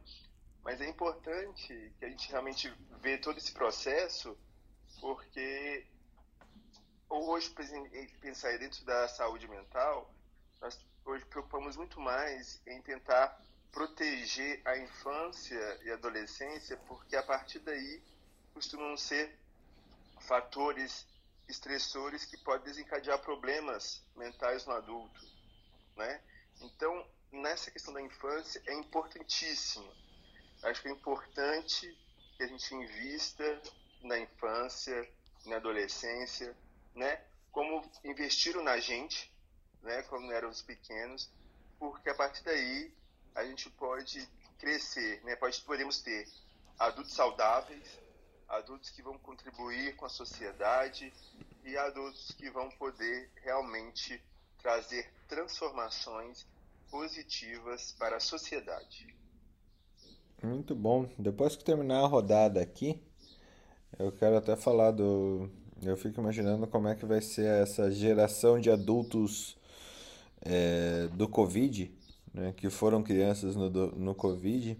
[0.64, 2.72] Mas é importante que a gente realmente
[3.02, 4.36] vê todo esse processo,
[4.98, 5.86] porque
[7.08, 7.54] hoje
[8.20, 10.10] pensar dentro da saúde mental,
[10.62, 13.38] nós hoje preocupamos muito mais em tentar
[13.70, 18.02] proteger a infância e a adolescência, porque a partir daí
[18.54, 19.38] costumam ser
[20.20, 21.06] fatores
[21.46, 25.20] estressores que podem desencadear problemas mentais no adulto,
[25.94, 26.22] né?
[26.62, 29.92] Então, nessa questão da infância é importantíssimo.
[30.64, 31.94] Acho que é importante
[32.36, 33.62] que a gente invista
[34.02, 35.08] na infância,
[35.44, 36.56] na adolescência,
[36.94, 37.22] né?
[37.52, 39.30] Como investiram na gente,
[39.82, 40.02] né?
[40.04, 41.30] Quando éramos pequenos,
[41.78, 42.90] porque a partir daí
[43.34, 44.26] a gente pode
[44.58, 45.36] crescer, né?
[45.36, 46.26] Pode, podemos ter
[46.78, 48.00] adultos saudáveis,
[48.48, 51.12] adultos que vão contribuir com a sociedade
[51.62, 54.18] e adultos que vão poder realmente
[54.62, 56.46] trazer transformações
[56.90, 59.23] positivas para a sociedade.
[60.42, 61.08] Muito bom.
[61.18, 63.00] Depois que terminar a rodada aqui,
[63.98, 65.48] eu quero até falar do.
[65.82, 69.56] Eu fico imaginando como é que vai ser essa geração de adultos
[70.42, 71.90] é, do Covid,
[72.32, 74.78] né, que foram crianças no, no Covid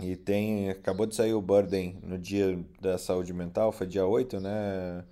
[0.00, 0.70] e tem.
[0.70, 5.04] Acabou de sair o Burden no dia da saúde mental, foi dia 8, né?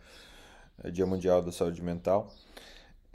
[0.82, 2.32] É dia Mundial da Saúde Mental.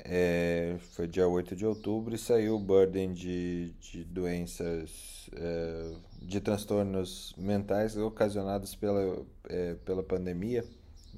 [0.06, 6.40] É, foi dia 8 de outubro e saiu o Burden de, de doenças, é, de
[6.40, 10.64] transtornos mentais ocasionados pela, é, pela pandemia.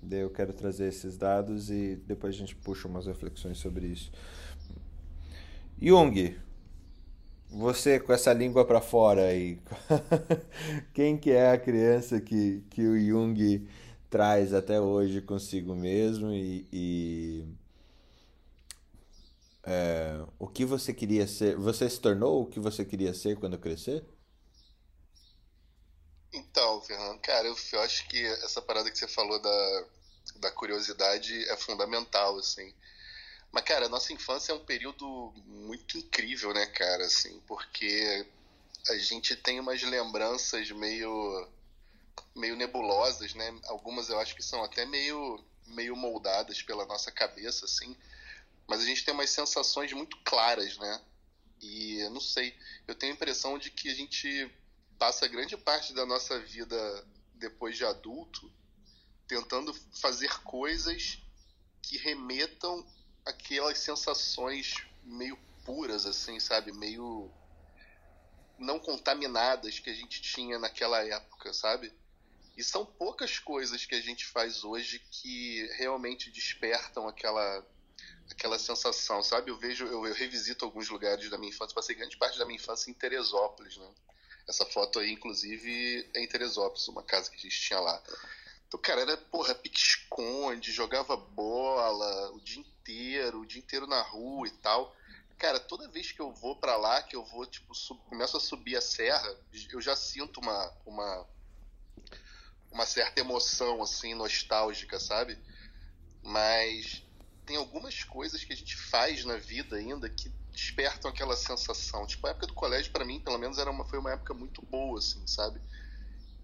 [0.10, 4.12] Eu quero trazer esses dados e depois a gente puxa umas reflexões sobre isso.
[5.80, 6.36] Jung,
[7.50, 9.60] você com essa língua para fora aí,
[10.94, 13.68] quem que é a criança que, que o Jung
[14.10, 17.46] traz até hoje consigo mesmo e, e
[19.64, 21.56] é, o que você queria ser?
[21.58, 24.06] Você se tornou o que você queria ser quando crescer?
[26.34, 29.86] Então, Fernando, cara, eu, eu acho que essa parada que você falou da,
[30.38, 32.74] da curiosidade é fundamental, assim.
[33.52, 37.06] Mas, cara, a nossa infância é um período muito incrível, né, cara?
[37.06, 38.26] Assim, porque
[38.90, 41.48] a gente tem umas lembranças meio
[42.36, 43.54] meio nebulosas, né?
[43.66, 47.96] Algumas eu acho que são até meio meio moldadas pela nossa cabeça, assim.
[48.72, 51.02] Mas a gente tem umas sensações muito claras, né?
[51.62, 52.58] E não sei,
[52.88, 54.50] eu tenho a impressão de que a gente
[54.98, 58.50] passa grande parte da nossa vida depois de adulto
[59.28, 61.20] tentando fazer coisas
[61.82, 62.88] que remetam
[63.26, 66.72] aquelas sensações meio puras, assim, sabe?
[66.72, 67.30] Meio
[68.58, 71.94] não contaminadas que a gente tinha naquela época, sabe?
[72.56, 77.68] E são poucas coisas que a gente faz hoje que realmente despertam aquela
[78.32, 79.52] aquela sensação, sabe?
[79.52, 82.58] Eu vejo, eu, eu, revisito alguns lugares da minha infância, passei grande parte da minha
[82.58, 83.90] infância em Teresópolis, né?
[84.48, 88.02] Essa foto aí, inclusive, é em Teresópolis, uma casa que a gente tinha lá.
[88.68, 94.48] Então, cara, era, porra, pique-esconde, jogava bola o dia inteiro, o dia inteiro na rua
[94.48, 94.96] e tal.
[95.38, 98.40] Cara, toda vez que eu vou para lá, que eu vou, tipo, sub, começo a
[98.40, 99.36] subir a serra,
[99.72, 101.28] eu já sinto uma, uma,
[102.72, 105.38] uma certa emoção, assim, nostálgica, sabe?
[106.24, 107.04] Mas
[107.46, 112.06] tem algumas coisas que a gente faz na vida ainda que despertam aquela sensação.
[112.06, 114.62] Tipo, a época do colégio, para mim, pelo menos, era uma, foi uma época muito
[114.66, 115.60] boa, assim, sabe?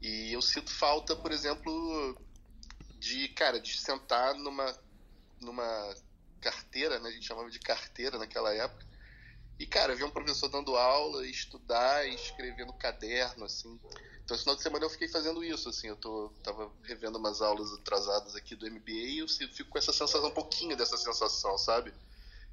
[0.01, 2.17] E eu sinto falta, por exemplo,
[2.99, 4.79] de, cara, de sentar numa,
[5.39, 5.95] numa
[6.39, 7.09] carteira, né?
[7.09, 8.86] A gente chamava de carteira naquela época.
[9.59, 13.79] E, cara, eu vi um professor dando aula, estudar e escrever no caderno, assim.
[14.23, 15.87] Então, esse final de semana eu fiquei fazendo isso, assim.
[15.87, 19.91] Eu tô, tava revendo umas aulas atrasadas aqui do MBA e eu fico com essa
[19.91, 21.91] sensação, um pouquinho dessa sensação, sabe?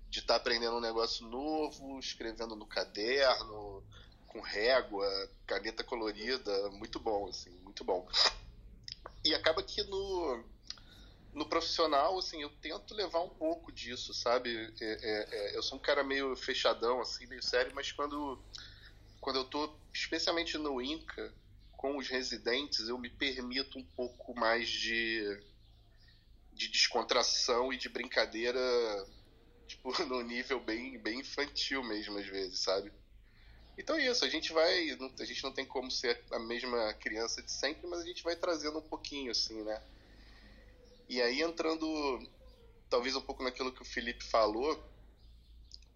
[0.09, 3.83] De estar tá aprendendo um negócio novo, escrevendo no caderno,
[4.27, 5.07] com régua,
[5.47, 6.71] caneta colorida.
[6.71, 8.09] Muito bom, assim, muito bom.
[9.23, 10.45] E acaba que no
[11.35, 14.55] no profissional, assim, eu tento levar um pouco disso, sabe?
[14.81, 18.43] É, é, é, eu sou um cara meio fechadão, assim, meio sério, mas quando,
[19.21, 21.35] quando eu tô, especialmente no INCA,
[21.77, 25.23] com os residentes, eu me permito um pouco mais de,
[26.53, 28.61] de descontração e de brincadeira,
[29.67, 32.93] tipo, no nível bem, bem infantil mesmo, às vezes, sabe?
[33.77, 37.43] Então é isso, a gente vai, a gente não tem como ser a mesma criança
[37.43, 39.83] de sempre, mas a gente vai trazendo um pouquinho, assim, né?
[41.09, 41.87] E aí entrando
[42.89, 44.83] talvez um pouco naquilo que o Felipe falou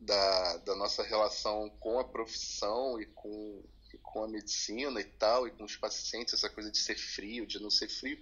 [0.01, 5.47] da, da nossa relação com a profissão e com, e com a medicina e tal,
[5.47, 8.21] e com os pacientes, essa coisa de ser frio, de não ser frio.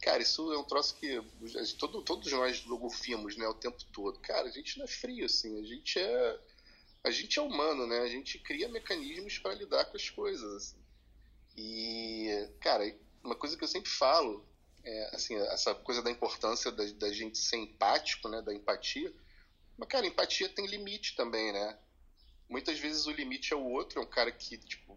[0.00, 1.20] Cara, isso é um troço que
[1.78, 4.18] todo, todos nós logofimos, né, o tempo todo.
[4.20, 6.40] Cara, a gente não é frio, assim, a gente é
[7.06, 8.00] a gente é humano, né?
[8.00, 10.76] A gente cria mecanismos para lidar com as coisas, assim.
[11.56, 12.82] E, cara,
[13.22, 14.44] uma coisa que eu sempre falo
[14.86, 19.12] é, assim, essa coisa da importância da, da, gente ser empático, né, da empatia.
[19.76, 21.76] Mas, cara, empatia tem limite também, né?
[22.48, 24.96] Muitas vezes o limite é o outro, é um cara que, tipo,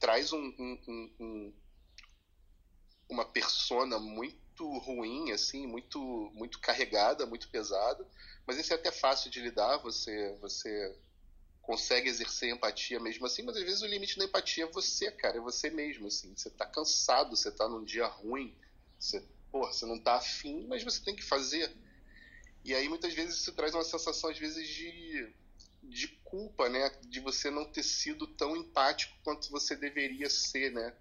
[0.00, 1.54] traz um, um, um,
[3.10, 6.00] uma persona muito ruim, assim, muito,
[6.32, 8.06] muito carregada, muito pesada,
[8.46, 10.96] mas esse é até fácil de lidar, você, você
[11.60, 15.36] consegue exercer empatia mesmo assim, mas às vezes o limite da empatia é você, cara,
[15.36, 18.56] é você mesmo, assim, você tá cansado, você tá num dia ruim,
[19.00, 21.74] você, porra, você não tá afim, mas você tem que fazer.
[22.62, 25.32] E aí muitas vezes isso traz uma sensação, às vezes, de,
[25.82, 26.90] de culpa, né?
[27.08, 30.94] De você não ter sido tão empático quanto você deveria ser, né?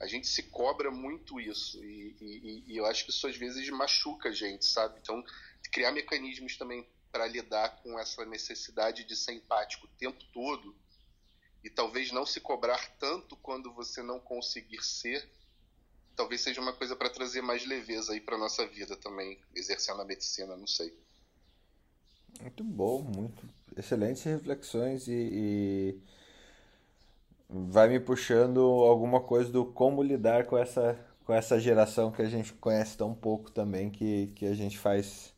[0.00, 1.84] A gente se cobra muito isso.
[1.84, 4.98] E, e, e eu acho que isso às vezes machuca a gente, sabe?
[5.00, 5.22] Então,
[5.70, 10.74] criar mecanismos também para lidar com essa necessidade de ser empático o tempo todo
[11.62, 15.30] e talvez não se cobrar tanto quando você não conseguir ser
[16.16, 20.04] talvez seja uma coisa para trazer mais leveza aí para nossa vida também, exercendo a
[20.04, 20.92] medicina, não sei.
[22.40, 23.46] Muito bom, muito
[23.76, 26.00] excelentes reflexões e, e,
[27.48, 32.28] vai me puxando alguma coisa do como lidar com essa com essa geração que a
[32.28, 35.32] gente conhece tão pouco também que, que a gente faz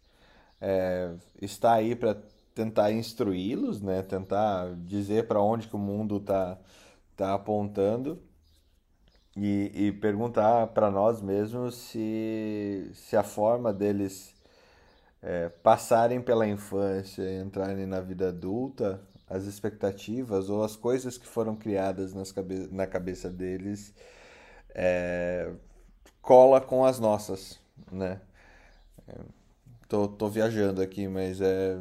[0.61, 2.17] é, está aí para
[2.55, 4.03] tentar instruí-los, né?
[4.03, 6.59] Tentar dizer para onde que o mundo está
[7.17, 8.23] tá apontando
[9.37, 14.35] e, e perguntar para nós mesmos se, se a forma deles
[15.23, 21.27] é, passarem pela infância e entrarem na vida adulta, as expectativas ou as coisas que
[21.27, 23.95] foram criadas nas cabe na cabeça deles
[24.75, 25.53] é,
[26.23, 27.61] cola com as nossas,
[27.93, 28.21] né?
[29.09, 29.15] É,
[29.89, 31.79] tô, tô viajando aqui, mas é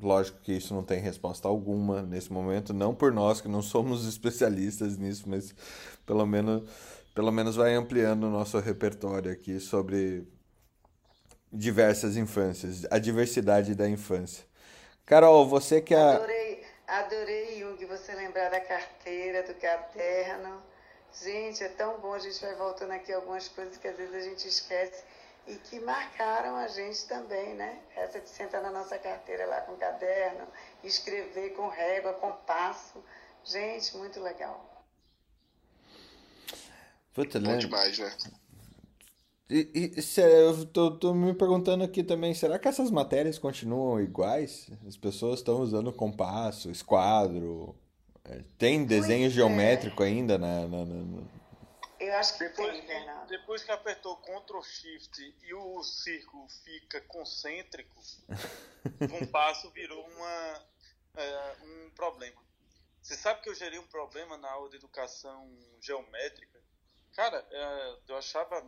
[0.00, 4.06] Lógico que isso não tem resposta alguma nesse momento, não por nós que não somos
[4.08, 5.54] especialistas nisso, mas
[6.04, 6.68] pelo menos,
[7.14, 10.26] pelo menos vai ampliando o nosso repertório aqui sobre
[11.52, 14.44] diversas infâncias, a diversidade da infância.
[15.06, 16.16] Carol, você que a...
[16.16, 20.60] Adorei, adorei, Jung, você lembrar da carteira, do caderno.
[21.22, 24.20] Gente, é tão bom, a gente vai voltando aqui algumas coisas que às vezes a
[24.20, 25.04] gente esquece
[25.46, 27.80] e que marcaram a gente também, né?
[27.96, 30.46] Essa de sentar na nossa carteira lá com caderno,
[30.82, 33.02] escrever com régua, com passo.
[33.44, 34.84] Gente, muito legal.
[37.12, 37.58] Puta, Bom né?
[37.58, 38.16] demais, né?
[39.48, 44.00] E, e se, eu tô, tô, me perguntando aqui também, será que essas matérias continuam
[44.00, 44.68] iguais?
[44.86, 47.76] As pessoas estão usando compasso, esquadro,
[48.24, 50.06] é, tem desenho pois geométrico é.
[50.06, 51.22] ainda na, na, na,
[52.08, 53.26] eu acho que depois, tem.
[53.26, 58.00] Depois que apertou Ctrl Shift e o círculo fica concêntrico,
[59.22, 60.66] um passo virou uma,
[61.16, 62.42] é, um problema.
[63.02, 65.50] Você sabe que eu gerei um problema na aula de educação
[65.80, 66.58] geométrica?
[67.12, 68.66] Cara, é, eu achava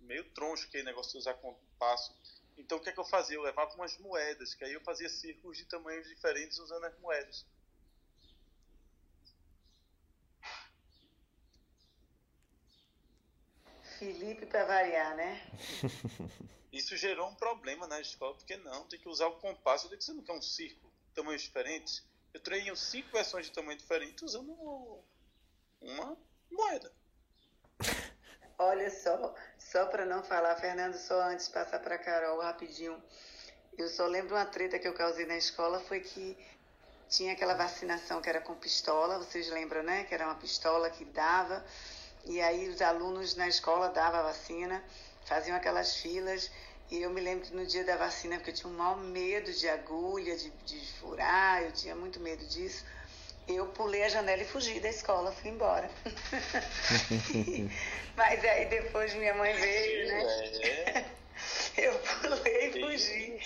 [0.00, 2.16] meio troncho aquele negócio de usar compasso.
[2.56, 3.36] Então o que é que eu fazia?
[3.36, 7.46] Eu levava umas moedas, que aí eu fazia círculos de tamanhos diferentes usando as moedas.
[14.00, 15.38] Felipe para variar, né?
[16.72, 20.04] Isso gerou um problema na escola, porque não, tem que usar o compasso, tem que
[20.04, 22.02] ser um círculo, tamanhos diferentes.
[22.32, 24.56] Eu treinei cinco versões de tamanho diferente usando
[25.82, 26.16] uma
[26.50, 26.90] moeda.
[28.56, 33.02] Olha só, só para não falar, Fernando, só antes de passar para Carol rapidinho.
[33.76, 36.38] Eu só lembro uma treta que eu causei na escola foi que
[37.06, 40.04] tinha aquela vacinação que era com pistola, vocês lembram, né?
[40.04, 41.62] Que era uma pistola que dava,
[42.24, 44.82] e aí os alunos na escola davam a vacina,
[45.24, 46.50] faziam aquelas filas,
[46.90, 49.52] e eu me lembro que no dia da vacina, porque eu tinha um maior medo
[49.52, 52.84] de agulha, de, de furar, eu tinha muito medo disso,
[53.46, 55.90] eu pulei a janela e fugi da escola, fui embora.
[58.16, 61.10] Mas aí depois minha mãe veio, né?
[61.76, 61.86] É.
[61.86, 63.40] Eu pulei e fugi.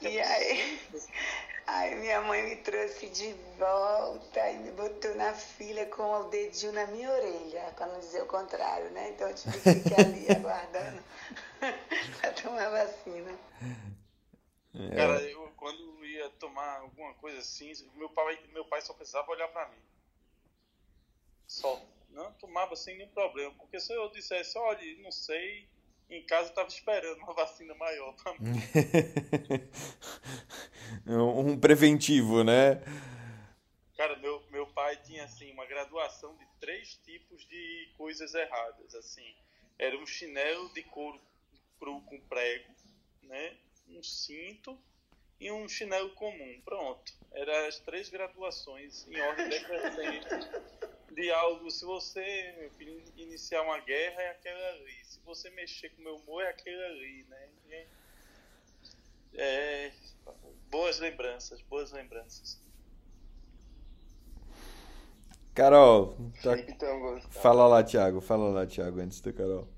[0.00, 0.80] E aí,
[1.66, 6.72] aí minha mãe me trouxe de volta e me botou na fila com o dedinho
[6.72, 9.10] na minha orelha, para não dizer o contrário, né?
[9.10, 11.02] Então eu tive que ficar ali aguardando
[12.20, 13.38] para tomar vacina.
[14.96, 19.48] Cara, eu quando ia tomar alguma coisa assim, meu pai, meu pai só precisava olhar
[19.48, 19.82] para mim.
[21.46, 21.80] Só.
[22.10, 23.54] Não tomava sem nenhum problema.
[23.54, 25.68] Porque se eu dissesse, olha, não sei,
[26.16, 28.52] em casa eu tava esperando uma vacina maior pra mim.
[31.06, 32.82] um preventivo, né?
[33.96, 38.94] Cara, meu, meu pai tinha assim uma graduação de três tipos de coisas erradas.
[38.94, 39.34] Assim,
[39.78, 41.20] era um chinelo de couro
[41.78, 42.72] cru com prego,
[43.22, 43.56] né?
[43.88, 44.78] Um cinto
[45.40, 46.60] e um chinelo comum.
[46.64, 47.12] Pronto.
[47.32, 50.28] Eram as três graduações em ordem decrescente
[51.10, 51.70] de algo.
[51.70, 55.01] Se você, meu filho, iniciar uma guerra, é aquela ali.
[55.24, 57.48] Você mexer com o meu humor, é aquele ali, né?
[59.34, 59.92] É,
[60.70, 62.60] boas lembranças, boas lembranças.
[65.54, 66.56] Carol, tá...
[66.56, 67.30] Gosto.
[67.30, 68.20] fala lá, Thiago.
[68.20, 69.68] Fala lá, Thiago, antes da Carol.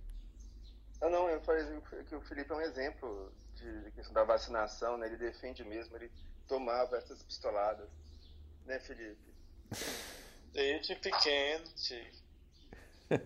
[1.01, 1.65] Ah, não, eu falei
[2.09, 5.07] que o Felipe é um exemplo de questão da vacinação, né?
[5.07, 6.11] Ele defende mesmo, ele
[6.47, 7.89] tomava essas pistoladas.
[8.65, 9.35] Né, Felipe?
[10.53, 12.24] Desde pequeno, tio.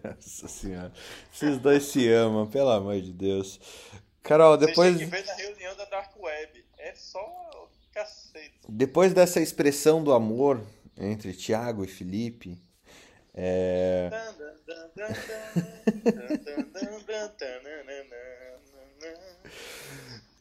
[0.05, 0.93] Nossa senhora.
[1.33, 3.61] Vocês dois se amam, pelo amor de Deus.
[4.22, 4.97] Carol, depois.
[4.97, 6.64] Vocês têm que ver na reunião da Dark Web.
[6.79, 8.55] É só cacete.
[8.68, 10.64] Depois dessa expressão do amor
[10.97, 12.59] entre Tiago e Felipe,
[13.35, 14.11] é...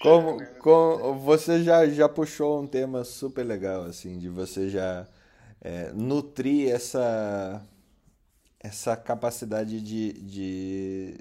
[0.01, 5.07] como, como você já, já puxou um tema super legal assim, de você já
[5.61, 7.63] é, nutrir essa
[8.67, 11.17] essa capacidade de, de,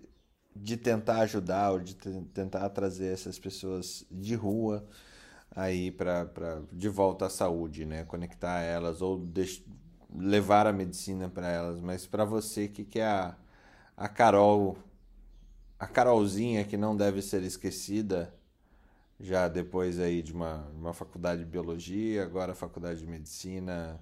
[0.54, 4.86] de tentar ajudar ou de tentar trazer essas pessoas de rua
[5.50, 8.04] aí para de volta à saúde, né?
[8.04, 9.24] Conectar elas ou
[10.14, 11.80] levar a medicina para elas.
[11.80, 13.36] Mas para você, que que é a,
[13.96, 14.76] a Carol,
[15.78, 18.34] a Carolzinha que não deve ser esquecida,
[19.20, 24.00] já depois aí de uma, uma faculdade de biologia, agora faculdade de medicina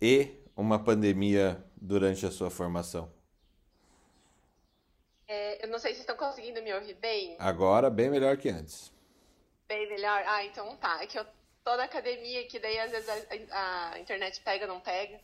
[0.00, 3.12] e uma pandemia durante a sua formação?
[5.26, 7.36] É, eu não sei se estão conseguindo me ouvir bem.
[7.38, 8.92] Agora, bem melhor que antes.
[9.68, 10.22] Bem melhor?
[10.26, 11.02] Ah, então tá.
[11.02, 11.24] É que eu
[11.62, 13.08] tô na academia, que daí às vezes
[13.50, 15.20] a, a internet pega, não pega.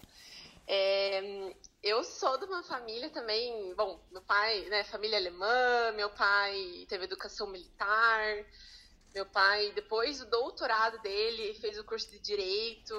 [0.68, 1.52] É,
[1.82, 7.04] eu sou de uma família também, bom, meu pai, né, família alemã, meu pai teve
[7.04, 8.44] educação militar,
[9.14, 12.94] meu pai, depois do doutorado dele, fez o curso de Direito,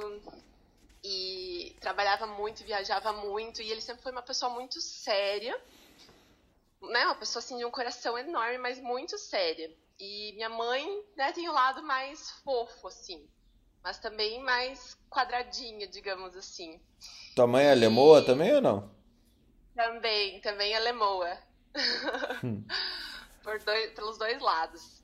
[1.03, 5.59] e trabalhava muito, viajava muito, e ele sempre foi uma pessoa muito séria,
[6.81, 9.71] né, uma pessoa assim de um coração enorme, mas muito séria.
[9.99, 13.27] E minha mãe, né, tem o um lado mais fofo assim,
[13.83, 16.79] mas também mais quadradinha, digamos assim.
[17.35, 18.95] Tua mãe é alemoa também ou não?
[19.75, 21.37] Também, também é alemoa.
[22.43, 22.65] Hum.
[23.43, 24.96] Por dois, pelos dois lados.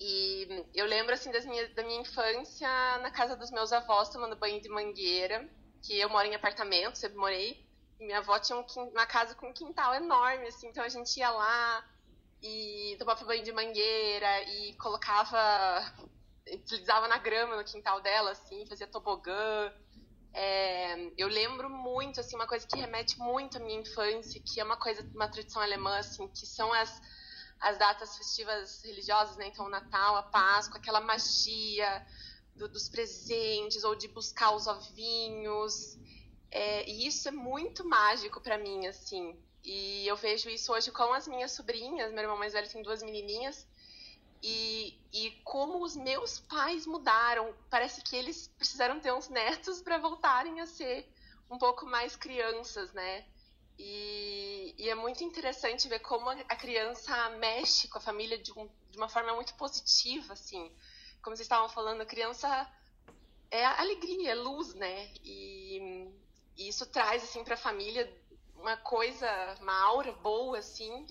[0.00, 2.68] E eu lembro, assim, das minhas, da minha infância
[2.98, 5.48] na casa dos meus avós, tomando banho de mangueira,
[5.82, 7.64] que eu moro em apartamento, sempre morei.
[8.00, 11.30] Minha avó tinha um, uma casa com um quintal enorme, assim, então a gente ia
[11.30, 11.84] lá
[12.42, 15.38] e tomava banho de mangueira e colocava,
[16.52, 19.72] utilizava na grama no quintal dela, assim, fazia tobogã.
[20.34, 24.64] É, eu lembro muito, assim, uma coisa que remete muito à minha infância, que é
[24.64, 27.00] uma coisa, uma tradição alemã, assim, que são as
[27.64, 29.46] as datas festivas religiosas, né?
[29.46, 32.06] Então, o Natal, a Páscoa, aquela magia
[32.54, 35.98] do, dos presentes ou de buscar os ovinhos.
[36.50, 39.34] É, e isso é muito mágico para mim, assim.
[39.64, 42.12] E eu vejo isso hoje com as minhas sobrinhas.
[42.12, 43.66] Meu irmão mais velho tem duas menininhas.
[44.42, 47.54] E, e como os meus pais mudaram.
[47.70, 51.10] Parece que eles precisaram ter uns netos para voltarem a ser
[51.50, 53.24] um pouco mais crianças, né?
[53.78, 58.68] E, e, é muito interessante ver como a criança mexe com a família de, um,
[58.90, 60.70] de, uma forma muito positiva, assim.
[61.22, 62.48] Como vocês estavam falando, a criança
[63.50, 65.10] é alegria, é luz, né?
[65.24, 66.08] E,
[66.56, 68.10] e isso traz, assim, para a família
[68.56, 69.28] uma coisa,
[69.60, 71.06] uma aura boa, assim.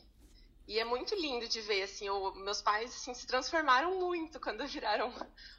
[0.66, 2.07] E é muito lindo de ver, assim,
[2.38, 5.14] meus pais assim, se transformaram muito quando viraram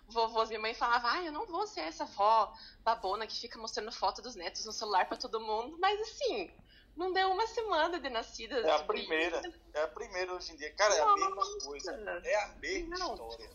[0.09, 0.48] vovôs.
[0.48, 2.52] Minha mãe falava, ah, eu não vou ser essa avó
[2.82, 5.76] babona que fica mostrando foto dos netos no celular para todo mundo.
[5.78, 6.50] Mas, assim,
[6.97, 8.57] não deu uma semana de nascida.
[8.61, 9.42] É a primeira.
[9.72, 10.72] É a primeira hoje em dia.
[10.74, 11.92] Cara, é a mesma coisa.
[12.24, 13.14] É a mesma não.
[13.14, 13.51] história.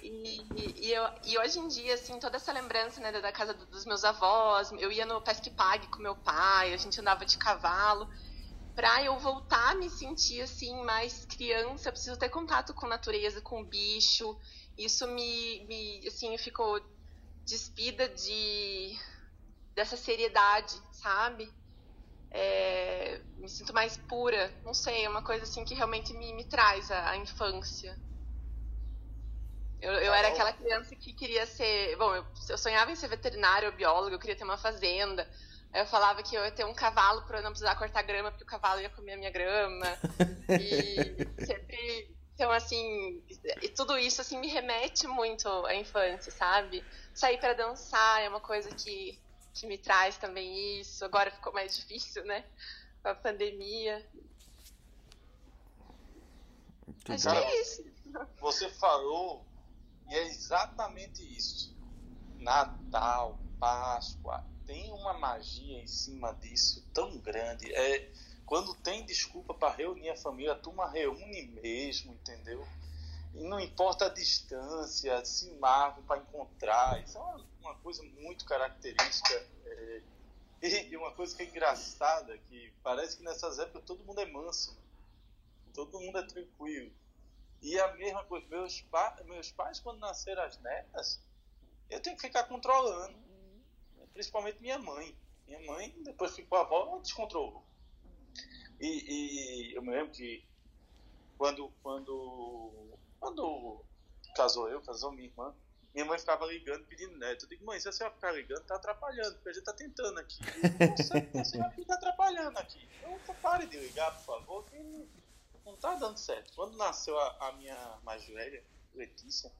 [0.00, 3.84] E, e, eu, e hoje em dia, assim, toda essa lembrança né, da casa dos
[3.84, 8.08] meus avós, eu ia no Pesque Pague com meu pai, a gente andava de cavalo.
[8.74, 13.40] Pra eu voltar a me sentir, assim, mais criança, eu preciso ter contato com natureza,
[13.42, 14.38] com bicho.
[14.78, 16.80] Isso me, me assim, ficou
[17.44, 18.96] despida de
[19.74, 21.52] dessa seriedade, sabe?
[22.34, 26.44] É, me sinto mais pura, não sei, é uma coisa assim que realmente me, me
[26.44, 27.94] traz a, a infância.
[29.82, 31.96] Eu, eu, era aquela criança que queria ser.
[31.96, 35.28] Bom, eu, eu sonhava em ser veterinário ou biólogo, eu queria ter uma fazenda.
[35.72, 38.30] Aí eu falava que eu ia ter um cavalo para eu não precisar cortar grama,
[38.30, 39.86] porque o cavalo ia comer a minha grama.
[40.48, 42.14] E sempre.
[42.34, 43.22] Então, assim,
[43.60, 46.82] e tudo isso assim me remete muito à infância, sabe?
[47.12, 49.20] Sair para dançar é uma coisa que,
[49.52, 51.04] que me traz também isso.
[51.04, 52.44] Agora ficou mais difícil, né?
[53.02, 54.06] Com a pandemia.
[57.08, 57.84] Acho que é isso.
[58.40, 59.44] Você falou,
[60.08, 61.76] e é exatamente isso.
[62.38, 67.72] Natal, Páscoa, tem uma magia em cima disso tão grande.
[67.74, 68.10] É
[68.44, 72.66] quando tem desculpa para reunir a família, a turma reúne mesmo, entendeu?
[73.34, 77.02] Não importa a distância, se marcam para encontrar.
[77.02, 79.34] Isso é uma, uma coisa muito característica.
[79.64, 80.02] É,
[80.90, 84.76] e uma coisa que é engraçada, que parece que nessas épocas todo mundo é manso.
[85.74, 86.92] Todo mundo é tranquilo.
[87.62, 91.20] E a mesma coisa, meus, pa, meus pais, quando nasceram as netas,
[91.88, 93.22] eu tenho que ficar controlando
[94.12, 95.16] principalmente minha mãe.
[95.46, 97.64] Minha mãe, depois ficou a avó, ela descontrolou.
[98.80, 100.44] E, e eu me lembro que
[101.36, 103.84] quando, quando, quando
[104.34, 105.54] casou eu, casou minha irmã,
[105.94, 107.44] minha mãe ficava ligando, pedindo neto.
[107.44, 110.18] Eu digo, mãe, se você vai ficar ligando, tá atrapalhando, porque a gente tá tentando
[110.18, 110.40] aqui.
[110.40, 112.88] Não sei, você vai ficar atrapalhando aqui.
[113.00, 114.76] Então pare de ligar, por favor, que
[115.64, 116.52] não tá dando certo.
[116.54, 118.64] Quando nasceu a, a minha mais velha,
[118.94, 119.52] Letícia,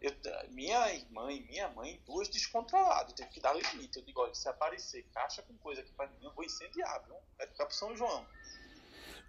[0.00, 0.12] eu,
[0.50, 3.98] minha irmã e minha mãe, duas descontroladas, teve que dar limite.
[3.98, 7.16] Eu digo, olha, se aparecer caixa com coisa aqui para mim, eu vou incendiar, viu?
[7.38, 8.26] Vai ficar pro São João.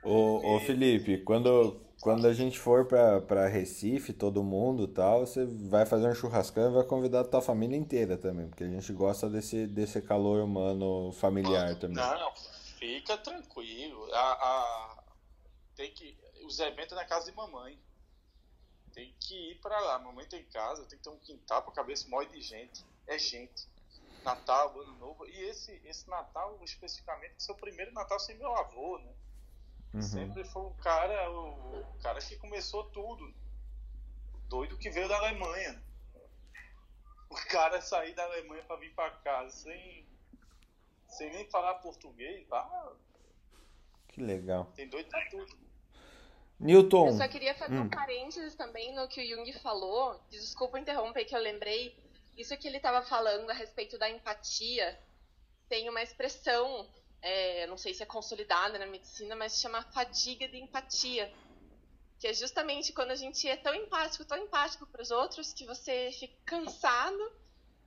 [0.03, 5.85] Ô, ô Felipe, quando, quando a gente for para Recife, todo mundo tal, você vai
[5.85, 9.29] fazer um churrascão e vai convidar a tua família inteira também, porque a gente gosta
[9.29, 11.97] desse, desse calor humano familiar também.
[11.97, 12.35] Não,
[12.77, 14.13] fica tranquilo.
[14.13, 15.03] A, a,
[15.75, 17.79] tem que, os eventos na casa de mamãe
[18.93, 19.99] tem que ir para lá.
[19.99, 22.85] Mamãe tem casa, tem que ter um quintal para cabeça maior de gente.
[23.07, 23.67] É gente.
[24.23, 25.25] Natal, Ano Novo.
[25.25, 29.11] E esse, esse Natal, especificamente, que é o primeiro Natal sem meu avô, né?
[29.93, 30.01] Uhum.
[30.01, 33.33] Sempre foi um cara, o, cara que começou tudo.
[34.49, 35.81] Doido que veio da Alemanha.
[37.29, 40.07] O cara sair da Alemanha para vir para casa sem,
[41.07, 42.93] sem nem falar português, ah,
[44.07, 44.65] Que legal.
[44.75, 45.63] Tem doido pra tudo.
[46.59, 47.07] Newton.
[47.07, 47.83] Eu só queria fazer hum.
[47.83, 50.19] um parênteses também no que o Jung falou.
[50.29, 51.95] Desculpa interromper que eu lembrei.
[52.37, 54.97] Isso que ele estava falando a respeito da empatia
[55.69, 56.87] tem uma expressão,
[57.23, 61.33] é, não sei se é consolidada na medicina, mas chama fadiga de empatia.
[62.19, 65.65] Que é justamente quando a gente é tão empático, tão empático para os outros, que
[65.65, 67.31] você fica cansado,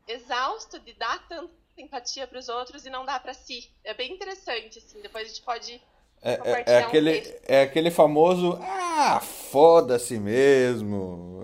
[0.09, 3.71] exausto de dar tanta empatia para os outros e não dá para si.
[3.85, 5.03] É bem interessante, assim.
[5.03, 5.83] Depois a gente pode
[6.23, 11.43] é, é, é, aquele, é aquele famoso, ah, foda-se mesmo.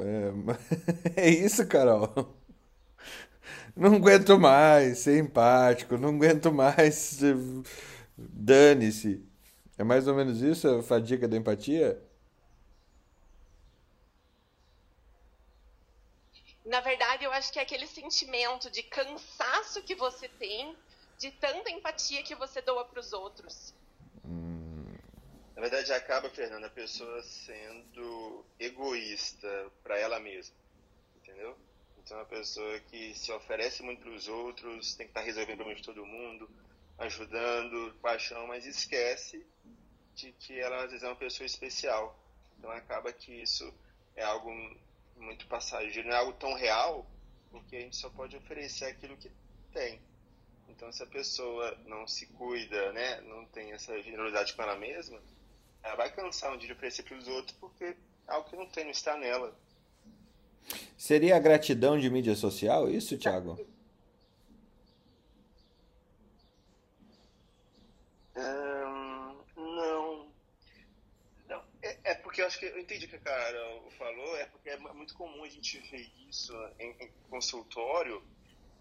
[1.14, 2.10] É, é isso, Carol.
[3.74, 7.20] Não aguento mais ser empático, não aguento mais.
[8.16, 9.24] Dane-se.
[9.78, 12.00] É mais ou menos isso a fadiga da empatia?
[16.64, 20.76] Na verdade, eu acho que é aquele sentimento de cansaço que você tem
[21.18, 23.74] de tanta empatia que você doa para os outros.
[25.54, 30.54] Na verdade, acaba, Fernanda, a pessoa sendo egoísta para ela mesma,
[31.16, 31.56] entendeu?
[32.04, 35.26] Então, é uma pessoa que se oferece muito para os outros, tem que estar tá
[35.26, 36.50] resolvendo problemas de todo mundo,
[36.98, 39.46] ajudando, paixão, mas esquece
[40.14, 42.18] de que ela às vezes é uma pessoa especial.
[42.58, 43.72] Então, acaba que isso
[44.16, 44.50] é algo
[45.16, 47.06] muito passageiro, não é algo tão real,
[47.50, 49.30] porque a gente só pode oferecer aquilo que
[49.72, 50.00] tem.
[50.68, 55.22] Então, se a pessoa não se cuida, né, não tem essa generosidade com ela mesma,
[55.82, 57.96] ela vai cansar um dia de oferecer para os outros porque é
[58.26, 59.54] algo que não tem, não está nela.
[60.96, 63.58] Seria a gratidão de mídia social isso, Thiago?
[69.56, 70.28] não.
[72.46, 75.48] acho que eu entendi o que a Carol falou, é porque é muito comum a
[75.48, 78.22] gente ver isso em, em consultório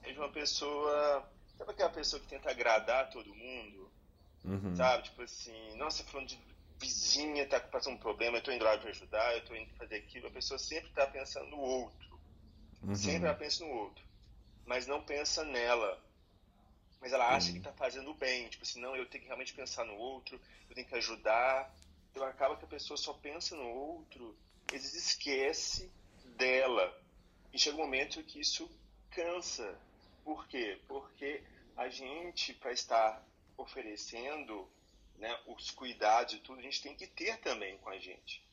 [0.03, 1.29] de uma pessoa.
[1.57, 3.91] Sabe aquela pessoa que tenta agradar todo mundo?
[4.43, 4.75] Uhum.
[4.75, 5.03] Sabe?
[5.03, 6.50] Tipo assim, nossa, falando de
[6.81, 9.97] vizinha tá passando um problema, eu tô indo lá para ajudar, eu tô indo fazer
[9.97, 10.27] aquilo.
[10.27, 12.19] A pessoa sempre tá pensando no outro.
[12.81, 12.95] Uhum.
[12.95, 14.03] Sempre ela pensa no outro.
[14.65, 16.03] Mas não pensa nela.
[16.99, 18.49] Mas ela acha que tá fazendo bem.
[18.49, 21.73] Tipo assim, não, eu tenho que realmente pensar no outro, eu tenho que ajudar.
[22.11, 24.35] Então acaba que a pessoa só pensa no outro,
[24.71, 25.91] eles esquece
[26.35, 26.99] dela.
[27.53, 28.69] E chega um momento que isso
[29.11, 29.77] cansa.
[30.23, 30.79] Por quê?
[30.87, 31.43] Porque
[31.77, 33.23] a gente, para estar
[33.57, 34.67] oferecendo
[35.21, 38.43] né, os cuidados e tudo, a gente tem que ter também com a gente.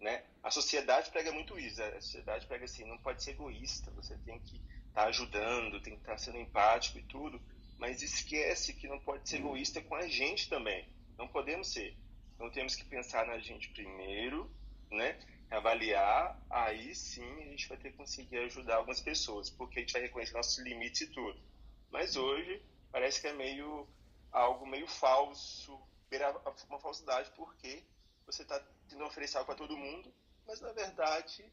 [0.00, 0.24] Né?
[0.42, 1.80] A sociedade prega muito isso.
[1.80, 5.94] A sociedade prega assim, não pode ser egoísta, você tem que estar tá ajudando, tem
[5.94, 7.40] que estar tá sendo empático e tudo,
[7.78, 10.88] mas esquece que não pode ser egoísta com a gente também.
[11.16, 11.96] Não podemos ser.
[12.34, 14.50] Então temos que pensar na gente primeiro,
[14.90, 15.20] né?
[15.50, 19.92] Avaliar, aí sim a gente vai ter que conseguir ajudar algumas pessoas, porque a gente
[19.92, 21.40] vai reconhecer nossos limites e tudo.
[21.90, 22.60] Mas hoje
[22.90, 23.88] parece que é meio
[24.30, 25.80] algo meio falso,
[26.68, 27.84] uma falsidade, porque
[28.26, 30.12] você está tentando oferecer algo para todo mundo,
[30.46, 31.44] mas na verdade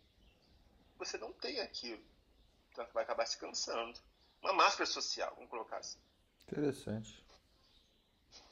[0.97, 2.03] você não tem aquilo.
[2.71, 3.99] Então vai acabar se cansando.
[4.41, 5.99] Uma máscara social, vamos colocar assim.
[6.43, 7.23] Interessante.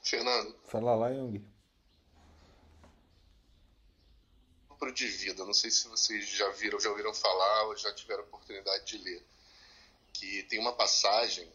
[0.02, 0.58] Fernando.
[0.66, 1.54] Fala lá, Jung.
[4.92, 5.46] de vida.
[5.46, 9.24] Não sei se vocês já viram, já ouviram falar ou já tiveram oportunidade de ler.
[10.12, 11.52] Que tem uma passagem.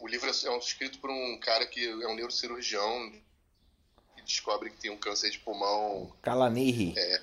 [0.00, 3.12] O livro é escrito por um cara que é um neurocirurgião
[4.24, 6.12] descobre que tem um câncer de pulmão.
[6.22, 6.94] Calanirri.
[6.96, 7.20] É,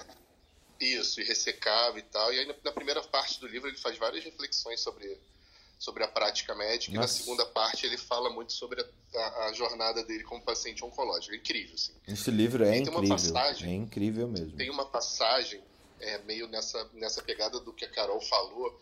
[0.80, 2.34] isso, irressecável e tal.
[2.34, 5.20] E aí, na primeira parte do livro, ele faz várias reflexões sobre
[5.82, 6.96] sobre a prática médica.
[6.96, 7.16] Nossa.
[7.16, 10.86] E na segunda parte ele fala muito sobre a, a, a, jornada dele como paciente
[10.86, 11.34] oncológico.
[11.34, 11.94] É incrível, assim.
[12.08, 13.10] Esse livro é incrível.
[13.10, 14.56] Passagem, é incrível mesmo.
[14.56, 15.60] Tem uma passagem
[16.00, 18.80] é, meio nessa, nessa pegada do que a Carol falou,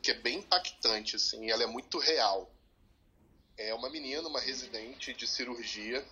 [0.00, 2.50] que é bem impactante, assim, e ela é muito real.
[3.58, 6.02] É uma menina, uma residente de cirurgia,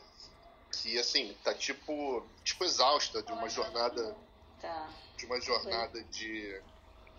[0.83, 4.17] que, assim, tá tipo, tipo exausta de uma jornada...
[4.61, 4.91] Tá.
[5.17, 6.61] De uma jornada de...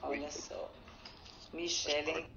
[0.01, 0.71] Olha só.
[1.53, 2.29] Michelle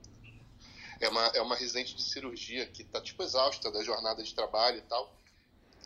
[1.00, 4.78] é uma, é uma residente de cirurgia que está tipo exausta da jornada de trabalho
[4.78, 5.12] e tal.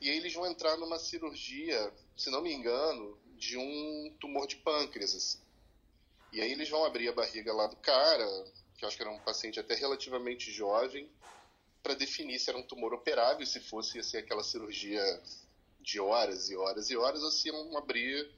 [0.01, 4.57] E aí eles vão entrar numa cirurgia, se não me engano, de um tumor de
[4.57, 5.15] pâncreas.
[5.15, 5.39] Assim.
[6.33, 8.27] E aí eles vão abrir a barriga lá do cara,
[8.77, 11.09] que eu acho que era um paciente até relativamente jovem,
[11.85, 15.03] para definir se era um tumor operável, se fosse ser aquela cirurgia
[15.81, 18.33] de horas e horas e horas, ou se iam abrir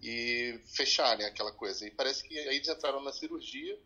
[0.00, 1.84] e fechar, né, aquela coisa.
[1.84, 3.76] E parece que aí eles entraram na cirurgia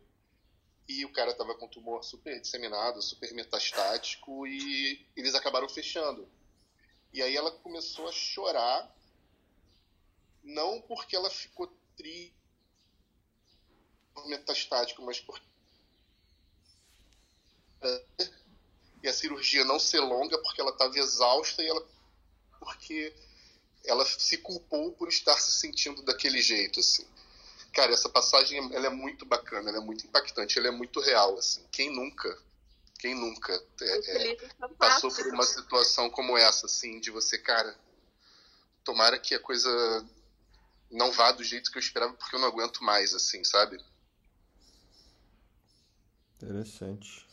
[0.87, 6.29] e o cara estava com tumor super disseminado, super metastático e eles acabaram fechando.
[7.11, 8.95] E aí ela começou a chorar,
[10.43, 11.67] não porque ela ficou
[11.97, 12.37] triste
[14.27, 15.49] metastático, mas porque
[19.01, 21.85] e a cirurgia não ser longa porque ela estava exausta e ela
[22.59, 23.13] porque
[23.85, 27.05] ela se culpou por estar se sentindo daquele jeito assim.
[27.73, 31.37] Cara, essa passagem ela é muito bacana, ela é muito impactante, ela é muito real.
[31.37, 31.63] Assim.
[31.71, 32.37] Quem nunca,
[32.97, 34.35] quem nunca é, é,
[34.77, 37.77] passou por uma situação como essa, assim, de você, cara,
[38.83, 39.69] tomara que a coisa
[40.89, 43.79] não vá do jeito que eu esperava, porque eu não aguento mais, assim, sabe?
[46.41, 47.27] Interessante.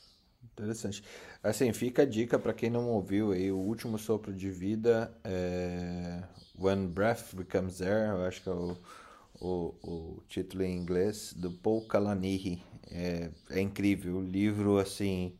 [0.53, 1.03] Interessante.
[1.43, 6.23] Assim, fica a dica para quem não ouviu aí, o último sopro de vida é
[6.59, 8.77] When Breath Becomes Air, eu acho que é o
[9.41, 12.63] o, o título em inglês do Paul Kalanihi.
[12.91, 14.17] É, é incrível.
[14.17, 15.35] O livro, assim,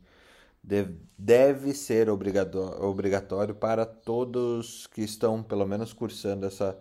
[0.63, 6.77] deve, deve ser obrigatório, obrigatório para todos que estão, pelo menos, cursando essa,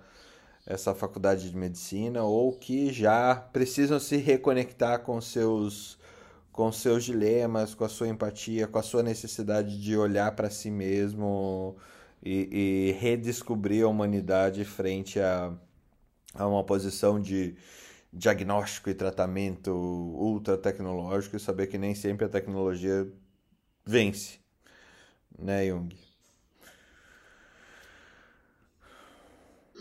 [0.67, 5.99] essa faculdade de medicina ou que já precisam se reconectar com seus
[6.57, 10.71] com seus dilemas, com a sua empatia, com a sua necessidade de olhar para si
[10.71, 11.77] mesmo
[12.25, 15.53] e, e redescobrir a humanidade frente a
[16.39, 17.57] a uma posição de
[18.13, 23.11] diagnóstico e tratamento ultra tecnológico e saber que nem sempre a tecnologia
[23.85, 24.39] vence,
[25.39, 25.97] né, Jung?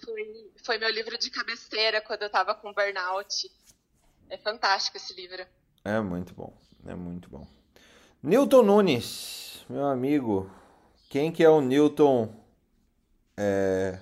[0.04, 3.52] Foi, foi meu livro de cabeceira quando eu tava com burnout.
[4.30, 5.46] É fantástico esse livro.
[5.84, 6.54] É muito bom,
[6.86, 7.46] é muito bom.
[8.22, 10.50] Newton Nunes, meu amigo,
[11.10, 12.34] quem que é o Newton
[13.38, 14.00] é,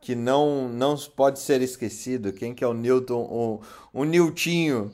[0.00, 2.32] que não não pode ser esquecido.
[2.32, 3.60] Quem que é o Newton, o,
[3.92, 4.92] o Niltinho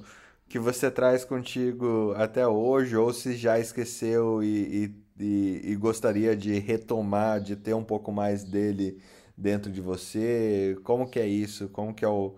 [0.49, 6.37] que você traz contigo até hoje, ou se já esqueceu e, e, e, e gostaria
[6.37, 9.03] de retomar, de ter um pouco mais dele
[9.37, 10.79] dentro de você?
[10.85, 11.69] Como que é isso?
[11.71, 12.37] Como que é o,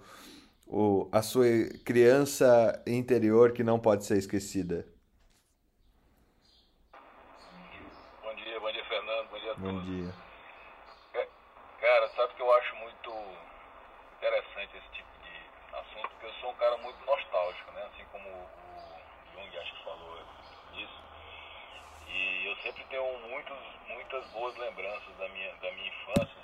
[0.66, 1.46] o, a sua
[1.84, 4.86] criança interior que não pode ser esquecida?
[8.22, 9.28] Bom dia, bom dia, Fernando.
[9.64, 10.12] Bom dia
[11.80, 13.10] Cara, sabe que eu acho muito
[14.18, 17.82] interessante esse tipo de assunto, porque eu sou um cara muito nostálgico, né?
[17.84, 20.18] Assim como o Jung acho que falou
[20.74, 21.02] isso.
[22.08, 23.56] E eu sempre tenho muitos,
[23.88, 26.42] muitas boas lembranças da minha, da minha infância.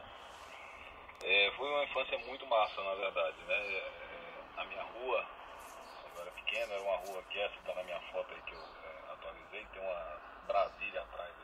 [1.23, 3.55] É, foi uma infância muito massa, na verdade, né?
[3.55, 3.83] É,
[4.57, 5.27] a minha rua,
[6.01, 8.63] quando eu era era uma rua que essa está na minha foto aí que eu
[8.63, 11.40] é, atualizei, tem uma Brasília atrás.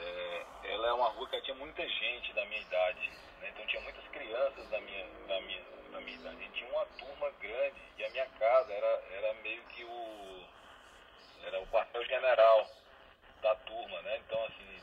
[0.00, 3.48] É, ela é uma rua que tinha muita gente da minha idade, né?
[3.48, 6.44] então tinha muitas crianças da minha, da minha, da minha idade.
[6.44, 10.44] E tinha uma turma grande e a minha casa era, era meio que o
[11.44, 12.68] era o quartel general
[13.40, 14.18] da turma, né?
[14.18, 14.82] Então assim,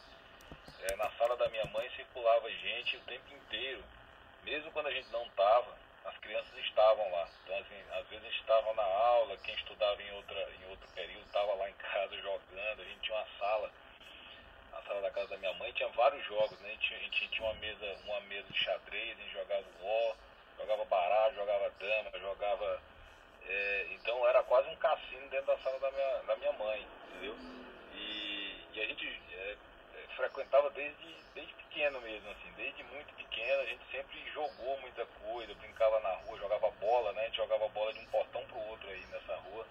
[0.83, 3.83] é, na sala da minha mãe circulava gente o tempo inteiro,
[4.43, 7.27] mesmo quando a gente não estava, as crianças estavam lá.
[7.43, 10.87] Então assim, às vezes a gente estava na aula, quem estudava em outra em outro
[10.93, 13.71] período estava lá em casa jogando, a gente tinha uma sala
[14.71, 16.69] na sala da casa da minha mãe tinha vários jogos, né?
[16.69, 20.13] A gente, a gente tinha uma mesa, uma mesa de xadrez, a gente jogava ó,
[20.57, 22.81] jogava baralho, jogava dama, jogava.
[23.47, 27.35] é, então era quase um cassino dentro da sala da minha, da minha mãe, entendeu?
[27.93, 29.57] E, e a gente é,
[29.95, 35.05] é, frequentava desde, desde pequeno mesmo, assim, desde muito pequeno, a gente sempre jogou muita
[35.05, 37.21] coisa, brincava na rua, jogava bola, né?
[37.21, 39.65] A gente jogava bola de um portão pro outro aí nessa rua.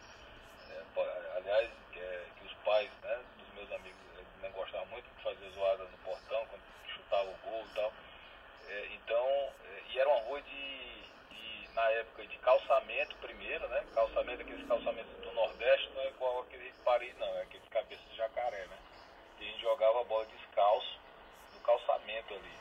[0.71, 4.14] É, aliás, é, que os pais né, dos meus amigos
[4.45, 6.62] não gostavam muito de fazer zoada no portão, quando
[6.95, 7.92] chutava o gol e tal.
[8.68, 13.84] É, então, é, e era uma rua de, de, na época, de calçamento primeiro, né?
[13.95, 18.05] Calçamento, aqueles calçamentos do Nordeste, não é igual aquele de Paris, não, é aqueles cabeças
[18.11, 18.78] de jacaré, né?
[19.40, 21.01] E a gente jogava a bola descalço
[21.55, 22.59] no calçamento ali.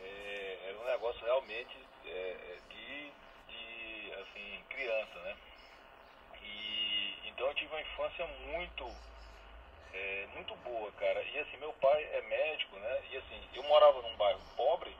[0.00, 1.76] É, era um negócio realmente
[2.06, 3.12] é, é, de,
[3.48, 5.36] de, assim, criança, né?
[6.42, 8.84] E então eu tive uma infância muito
[9.92, 11.22] é, muito boa, cara.
[11.22, 13.02] E assim, meu pai é médico, né?
[13.10, 14.94] E assim, eu morava num bairro pobre,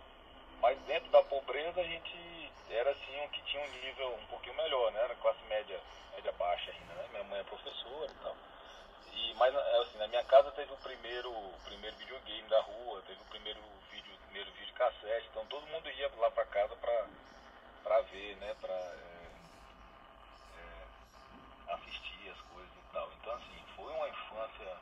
[0.60, 4.56] mas dentro da pobreza a gente era assim um que tinha um nível um pouquinho
[4.56, 5.00] melhor, né?
[5.00, 5.80] Era classe média,
[6.14, 7.08] média baixa ainda, né?
[7.10, 8.36] Minha mãe é professora e tal.
[9.12, 13.20] E, mas assim, na minha casa teve o primeiro, o primeiro videogame da rua, teve
[13.20, 13.60] o primeiro
[13.90, 17.06] vídeo, o primeiro vídeo cassete, então todo mundo ia lá pra casa pra,
[17.82, 18.54] pra ver, né?
[18.60, 19.30] Pra, é,
[20.58, 23.10] é, assistir as coisas e tal.
[23.20, 23.57] Então assim,
[23.98, 24.76] uma infância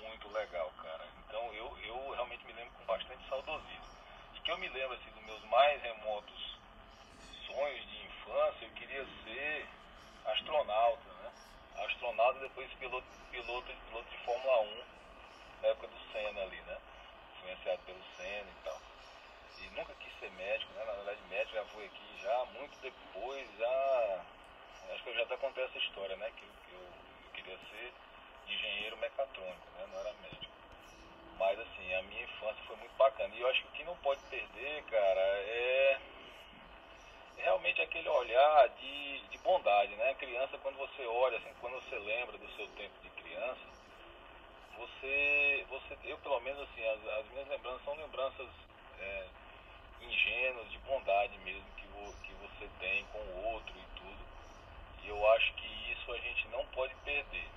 [0.00, 1.04] muito legal, cara.
[1.26, 3.90] Então eu, eu realmente me lembro com bastante saudosismo.
[4.34, 6.56] E que eu me lembro assim, dos meus mais remotos
[7.46, 9.66] sonhos de infância, eu queria ser
[10.24, 11.32] astronauta, né?
[11.84, 14.84] Astronauta e depois piloto, piloto, piloto de Fórmula 1,
[15.62, 16.78] na época do Senna ali, né?
[17.36, 18.80] Influenciado pelo Senna e tal.
[19.58, 20.84] E nunca quis ser médico, né?
[20.84, 24.24] Na verdade, médico já foi aqui já muito depois, já.
[24.92, 26.30] Acho que eu já até contei essa história, né?
[26.36, 26.86] Que que eu,
[27.24, 27.92] eu queria ser
[28.54, 29.86] engenheiro mecatrônico, né?
[29.92, 30.52] Não era médico.
[31.38, 33.34] Mas assim, a minha infância foi muito bacana.
[33.34, 36.00] E eu acho que o que não pode perder, cara, é
[37.38, 40.14] realmente aquele olhar de, de bondade, né?
[40.14, 43.66] Criança, quando você olha, assim, quando você lembra do seu tempo de criança,
[44.76, 48.48] você, você eu pelo menos assim, as, as minhas lembranças são lembranças
[48.98, 49.26] é,
[50.00, 51.86] ingênuas, de bondade mesmo, que,
[52.26, 54.24] que você tem com o outro e tudo.
[55.04, 57.48] E eu acho que isso a gente não pode perder.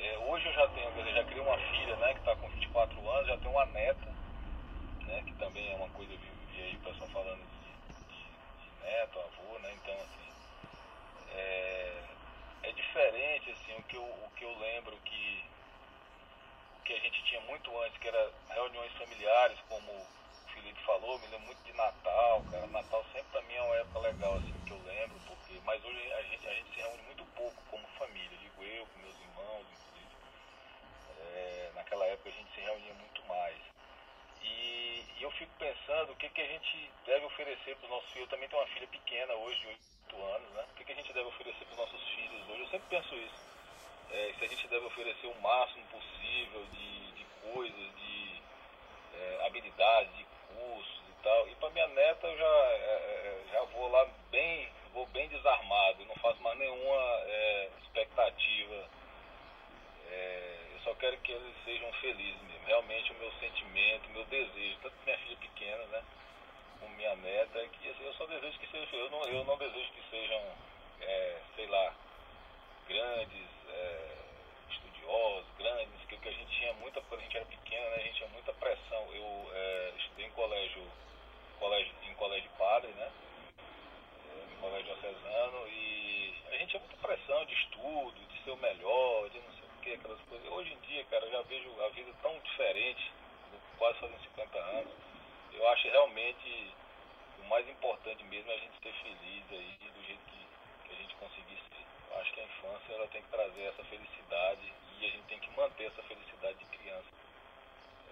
[0.00, 3.10] É, hoje eu já tenho, dizer, já criei uma filha, né, que está com 24
[3.10, 4.14] anos, já tenho uma neta,
[5.06, 8.22] né, que também é uma coisa, eu vi, vi aí o pessoal falando de, de,
[8.62, 10.32] de neto, avô, né, então assim,
[11.34, 12.02] é,
[12.62, 15.44] é diferente, assim, o que, eu, o que eu lembro que,
[16.78, 20.06] o que a gente tinha muito antes, que era reuniões familiares, como o
[20.54, 23.98] Felipe falou, me lembro muito de Natal, cara, Natal sempre pra mim é uma época
[23.98, 27.24] legal, assim, que eu lembro, porque, mas hoje a gente, a gente se reúne muito
[27.34, 29.66] pouco como família, digo eu, com meus irmãos,
[31.78, 33.56] naquela época a gente se reunia muito mais.
[34.42, 38.10] E, e eu fico pensando o que, que a gente deve oferecer para os nossos
[38.10, 38.26] filhos.
[38.26, 40.64] Eu também tenho uma filha pequena hoje, de 8 anos, né?
[40.70, 42.60] O que, que a gente deve oferecer para os nossos filhos hoje?
[42.60, 43.48] Eu sempre penso isso.
[44.10, 48.42] É, se a gente deve oferecer o máximo possível de, de coisas, de
[49.14, 50.24] é, habilidades, de
[50.54, 51.48] cursos e tal.
[51.48, 56.16] E para minha neta eu já, é, já vou lá bem, vou bem desarmado, não
[56.16, 58.88] faço mais nenhuma é, expectativa.
[60.10, 60.47] É,
[60.88, 62.66] só quero que eles sejam felizes mesmo.
[62.66, 66.02] Realmente o meu sentimento, o meu desejo, tanto minha filha pequena, né?
[66.80, 69.58] Como minha neta, é que assim, eu só desejo que sejam Eu não, eu não
[69.58, 70.40] desejo que sejam,
[71.02, 71.94] é, sei lá,
[72.88, 74.16] grandes é,
[74.70, 77.96] estudiosos, grandes, que, que a gente tinha muita, quando a gente era pequena, né?
[77.96, 79.08] A gente tinha muita pressão.
[79.12, 80.82] Eu é, estudei em colégio,
[81.58, 83.12] colégio, em colégio padre, né?
[84.30, 88.56] É, em colégio diocesano e a gente tinha muita pressão de estudo, de ser o
[88.56, 89.57] melhor, de não
[91.98, 93.12] vida tão diferente,
[93.78, 94.92] quase fazendo 50 anos.
[95.52, 96.74] Eu acho realmente
[97.42, 100.46] o mais importante mesmo é a gente ser feliz aí do jeito que,
[100.86, 101.84] que a gente conseguir ser.
[102.10, 105.40] Eu acho que a infância ela tem que trazer essa felicidade e a gente tem
[105.40, 107.08] que manter essa felicidade de criança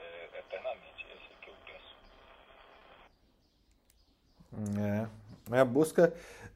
[0.00, 1.06] é, eternamente.
[1.10, 1.94] É isso que eu penso.
[4.80, 5.60] É.
[5.60, 6.12] A busca.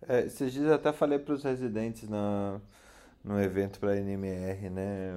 [0.09, 2.61] É, esses dias eu até falei para os residentes na,
[3.23, 5.13] no evento para a NMR, né?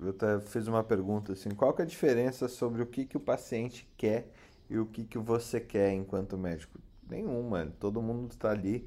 [0.00, 3.16] Eu até fiz uma pergunta assim: qual que é a diferença sobre o que, que
[3.16, 4.30] o paciente quer
[4.70, 6.78] e o que, que você quer enquanto médico?
[7.08, 7.72] Nenhuma.
[7.80, 8.86] Todo mundo está ali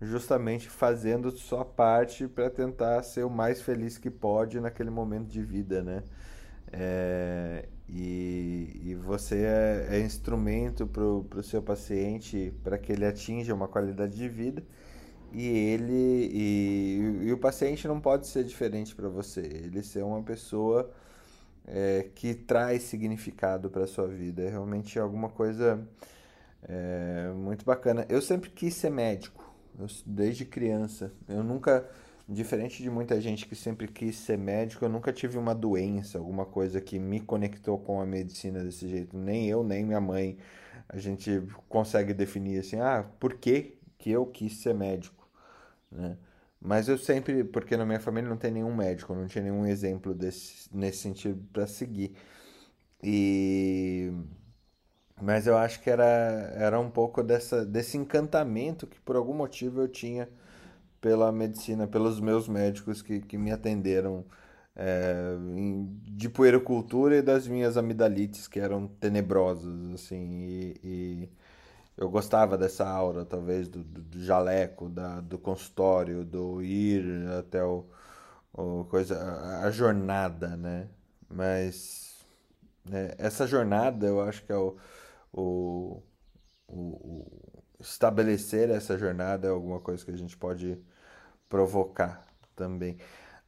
[0.00, 5.42] justamente fazendo sua parte para tentar ser o mais feliz que pode naquele momento de
[5.42, 6.02] vida, né?
[6.72, 13.54] É, e, e você é, é instrumento para o seu paciente para que ele atinja
[13.54, 14.62] uma qualidade de vida
[15.32, 20.22] e ele e, e o paciente não pode ser diferente para você ele ser uma
[20.22, 20.90] pessoa
[21.66, 25.86] é, que traz significado para sua vida é realmente alguma coisa
[26.62, 29.44] é, muito bacana eu sempre quis ser médico
[29.78, 31.88] eu, desde criança eu nunca
[32.28, 36.44] diferente de muita gente que sempre quis ser médico, eu nunca tive uma doença, alguma
[36.44, 39.16] coisa que me conectou com a medicina desse jeito.
[39.16, 40.36] Nem eu, nem minha mãe.
[40.88, 45.15] A gente consegue definir assim, ah, por que, que eu quis ser médico?
[45.90, 46.16] Né?
[46.60, 50.14] Mas eu sempre, porque na minha família não tem nenhum médico, não tinha nenhum exemplo
[50.14, 52.16] desse, nesse sentido para seguir.
[53.02, 54.12] E
[55.20, 56.04] mas eu acho que era,
[56.56, 60.28] era um pouco dessa, desse encantamento que por algum motivo eu tinha
[61.00, 64.26] pela medicina, pelos meus médicos que, que me atenderam
[64.74, 71.30] é, em, de puericultura e das minhas amidalites que eram tenebrosas, assim, e, e
[71.96, 77.64] eu gostava dessa aura, talvez, do, do, do, jaleco, da, do consultório, do ir até
[77.64, 77.86] o,
[78.52, 80.88] o coisa, a, a jornada, né?
[81.28, 82.24] Mas
[82.84, 84.76] né, essa jornada eu acho que é o,
[85.32, 86.02] o,
[86.68, 87.26] o,
[87.80, 90.78] estabelecer essa jornada é alguma coisa que a gente pode
[91.48, 92.98] provocar também.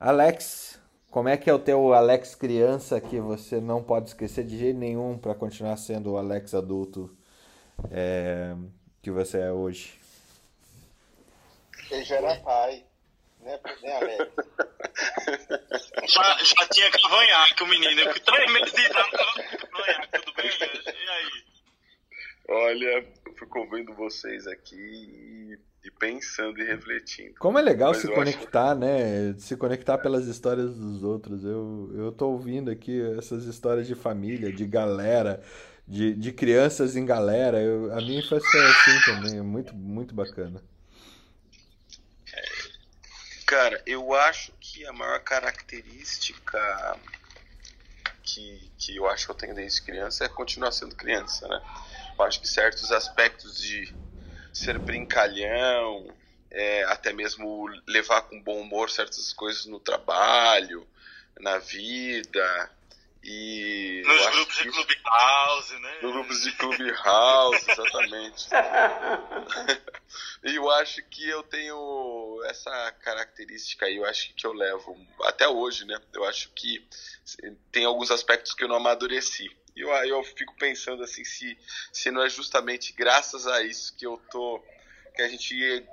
[0.00, 0.80] Alex,
[1.10, 4.78] como é que é o teu Alex criança que você não pode esquecer de jeito
[4.78, 7.17] nenhum para continuar sendo o Alex adulto
[7.90, 8.54] é,
[9.02, 9.98] que você é hoje?
[11.90, 12.84] Ele já era pai,
[13.40, 14.34] né, né Alex?
[16.08, 20.46] Já, já tinha cavanhaque o menino, que três meses de idade tava cavanhaque, tudo bem?
[20.46, 21.44] E aí?
[22.48, 27.34] Olha, eu fico vendo vocês aqui e e pensando e refletindo.
[27.38, 28.80] Como é legal Mas se conectar, acho...
[28.80, 29.34] né?
[29.38, 31.44] Se conectar pelas histórias dos outros.
[31.44, 35.42] Eu, eu tô ouvindo aqui essas histórias de família, de galera,
[35.88, 37.60] de, de crianças em galera.
[37.60, 40.62] Eu, a minha infância foi assim também, é muito, muito bacana.
[43.46, 46.98] Cara, eu acho que a maior característica
[48.22, 51.62] que, que eu acho que eu tenho desde criança é continuar sendo criança, né?
[52.18, 53.90] Eu acho que certos aspectos de
[54.52, 56.14] ser brincalhão,
[56.50, 60.86] é, até mesmo levar com bom humor certas coisas no trabalho,
[61.40, 62.70] na vida.
[63.22, 65.98] E Nos grupos de Clubhouse, né?
[66.02, 68.48] Nos grupos de Clubhouse, exatamente.
[70.44, 75.48] e eu acho que eu tenho essa característica aí, eu acho que eu levo até
[75.48, 76.00] hoje, né?
[76.14, 76.86] Eu acho que
[77.72, 79.50] tem alguns aspectos que eu não amadureci.
[79.74, 81.58] E eu, eu fico pensando assim, se,
[81.92, 84.62] se não é justamente graças a isso que eu tô
[85.18, 85.84] que a gente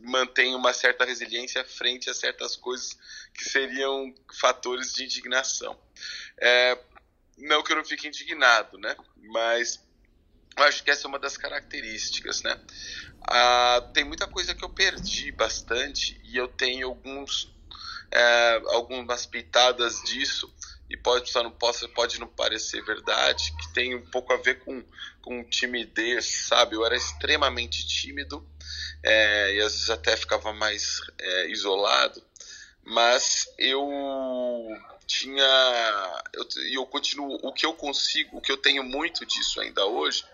[0.00, 2.94] mantém uma certa resiliência frente a certas coisas
[3.32, 5.74] que seriam fatores de indignação.
[6.38, 6.78] É,
[7.38, 8.94] não que eu não fique indignado, né?
[9.16, 9.82] Mas
[10.54, 12.60] eu acho que essa é uma das características, né?
[13.26, 17.50] Ah, tem muita coisa que eu perdi bastante e eu tenho alguns
[18.12, 20.54] é, algumas pitadas disso
[20.90, 24.62] e pode só não possa pode não parecer verdade que tem um pouco a ver
[24.62, 24.84] com,
[25.22, 28.46] com timidez sabe eu era extremamente tímido
[29.02, 32.22] é, e às vezes até ficava mais é, isolado.
[32.82, 33.88] Mas eu
[35.06, 39.84] tinha eu, eu continuo o que eu consigo o que eu tenho muito disso ainda
[39.84, 40.24] hoje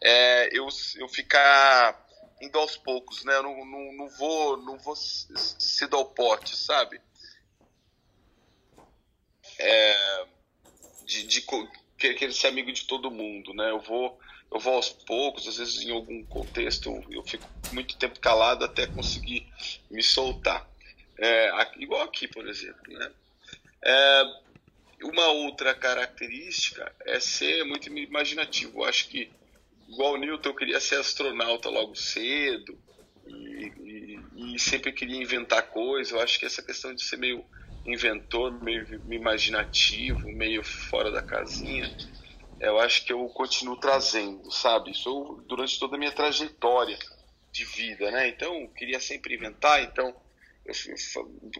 [0.00, 0.66] é eu,
[0.96, 2.06] eu ficar
[2.40, 3.36] indo aos poucos né?
[3.36, 7.00] Eu não, não, não vou não vou se dar o pote sabe?
[9.58, 10.26] É,
[11.04, 11.42] de, de
[11.98, 13.70] querer ser amigo de todo mundo, né?
[13.70, 14.18] Eu vou,
[14.52, 18.86] eu vou aos poucos, às vezes em algum contexto eu fico muito tempo calado até
[18.86, 19.46] conseguir
[19.90, 20.68] me soltar.
[21.18, 23.10] É, igual aqui, por exemplo, né?
[23.82, 24.22] É,
[25.02, 28.80] uma outra característica é ser muito imaginativo.
[28.80, 29.30] Eu acho que,
[29.88, 32.78] igual o Newton, eu queria ser astronauta logo cedo
[33.26, 36.12] e, e, e sempre queria inventar coisas.
[36.12, 37.44] Eu acho que essa questão de ser meio
[37.86, 41.88] inventor, meio imaginativo, meio fora da casinha,
[42.60, 44.90] eu acho que eu continuo trazendo, sabe?
[44.90, 46.98] Isso durante toda a minha trajetória
[47.52, 48.28] de vida, né?
[48.28, 49.82] Então, eu queria sempre inventar.
[49.82, 50.14] Então,
[50.64, 50.74] eu,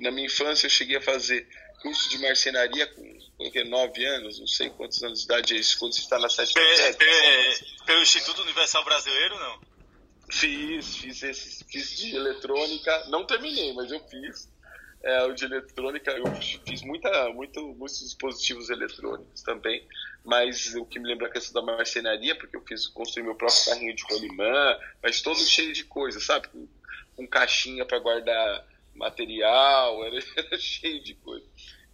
[0.01, 1.49] na minha infância, eu cheguei a fazer
[1.81, 5.79] curso de marcenaria com, com nove anos, não sei quantos anos de idade é isso,
[5.79, 6.65] quando você está na sétima.
[7.87, 9.61] Pelo Instituto Universal Brasileiro, não?
[10.31, 14.49] Fiz, fiz, esse, fiz de eletrônica, não terminei, mas eu fiz.
[15.03, 16.25] É, de eletrônica, eu
[16.67, 19.87] fiz muita, muito, muitos dispositivos eletrônicos também,
[20.25, 23.65] mas o que me lembra a questão da marcenaria, porque eu fiz construir meu próprio
[23.67, 26.49] carrinho de rolimã, mas todo cheio de coisa, sabe?
[26.49, 26.69] Com,
[27.15, 31.47] com caixinha para guardar material, era, era, cheio de coisa.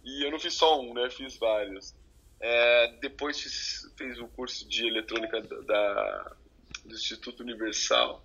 [0.03, 1.07] E eu não fiz só um, né?
[1.09, 1.93] Fiz vários.
[2.39, 6.35] É, depois fiz, fiz o curso de eletrônica da, da
[6.83, 8.23] do Instituto Universal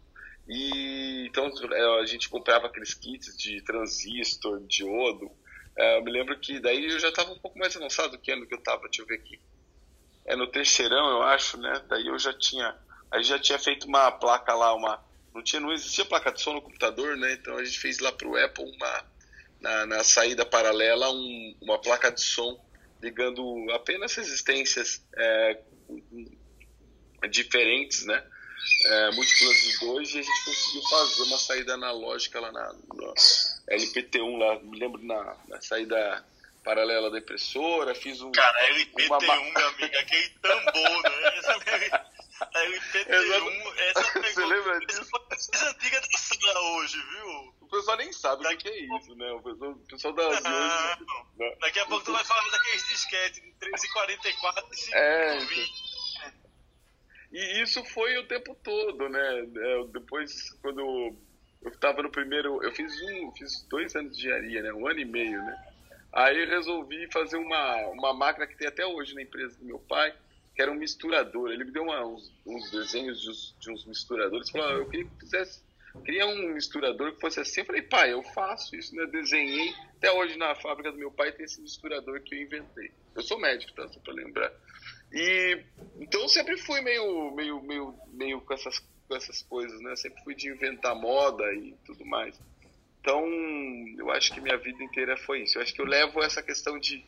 [0.51, 5.31] e então é, a gente comprava aqueles kits de transistor, diodo.
[5.79, 8.33] É, eu me lembro que daí eu já estava um pouco mais avançado do que
[8.33, 9.41] ano que eu estava, deixa eu ver aqui.
[10.27, 11.85] É no terceirão, eu acho, né?
[11.89, 12.77] Daí eu já tinha,
[13.13, 15.01] aí já tinha feito uma placa lá, uma
[15.33, 17.33] não tinha, não existia placa de som no computador, né?
[17.35, 19.05] Então a gente fez lá para o Apple uma
[19.61, 22.61] na, na saída paralela um, uma placa de som
[23.01, 25.61] ligando apenas resistências é,
[27.31, 28.27] diferentes, né?
[28.85, 33.15] É, múltiplas de dois e a gente conseguiu fazer uma saída analógica lá na, na
[33.71, 36.25] LPT1, lá, me lembro na, na, saída
[36.65, 38.33] paralela da impressora, fiz um...
[38.33, 39.21] Cara, LPT1, uma...
[39.21, 42.03] meu amigo, aquele tambor, né?
[42.41, 44.33] A LPT1, essa pegou...
[44.33, 45.01] Você lembra disso?
[45.31, 47.55] Essa mais antiga da sala hoje, viu?
[47.61, 48.57] O pessoal nem sabe Daqui...
[48.57, 49.33] o que é isso, né?
[49.33, 50.43] O pessoal, o pessoal da hoje...
[50.43, 51.57] Né?
[51.61, 55.90] Daqui a pouco tu vai falar daqueles disquetes de 13h44 e 5 é, então...
[57.33, 59.49] E isso foi o tempo todo, né?
[59.57, 60.81] É, depois, quando
[61.63, 62.63] eu estava no primeiro.
[62.63, 64.73] Eu fiz um, fiz dois anos de engenharia, né?
[64.73, 65.67] Um ano e meio, né?
[66.13, 70.13] Aí resolvi fazer uma, uma máquina que tem até hoje na empresa do meu pai,
[70.55, 71.53] que era um misturador.
[71.53, 74.51] Ele me deu uma, uns, uns, desenhos de uns, de uns misturadores.
[74.51, 75.63] Falou: ah, eu queria que fizesse.
[76.05, 77.61] Queria um misturador que fosse assim.
[77.61, 79.07] Eu falei, pai, eu faço isso, né?
[79.07, 79.73] Desenhei.
[79.97, 82.91] Até hoje na fábrica do meu pai tem esse misturador que eu inventei.
[83.15, 83.89] Eu sou médico, tá?
[83.89, 84.53] Só pra lembrar.
[85.13, 85.63] E
[86.01, 89.95] então sempre fui meio, meio, meio, meio com essas, com essas coisas, né?
[89.97, 92.39] Sempre fui de inventar moda e tudo mais.
[93.01, 93.25] Então,
[93.99, 95.59] eu acho que minha vida inteira foi isso.
[95.59, 97.03] Eu acho que eu levo essa questão de,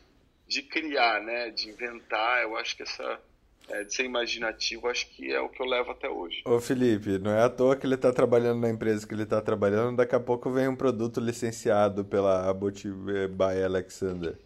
[0.48, 1.50] de criar, né?
[1.50, 2.42] De inventar.
[2.42, 3.20] Eu acho que essa
[3.68, 6.42] é, de ser imaginativo, acho que é o que eu levo até hoje.
[6.44, 9.40] Ô Felipe, não é à toa que ele está trabalhando na empresa que ele está
[9.40, 14.36] trabalhando, daqui a pouco vem um produto licenciado pela Abot by Alexander.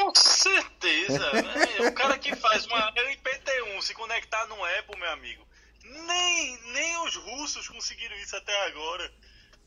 [0.00, 1.88] Com certeza, né?
[1.88, 5.46] O cara que faz uma LPT1 se conectar no Apple, meu amigo,
[5.84, 9.12] nem, nem os russos conseguiram isso até agora.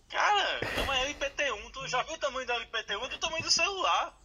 [0.09, 4.17] Cara, é uma LPT1, tu já viu o tamanho da LPT1 do tamanho do celular.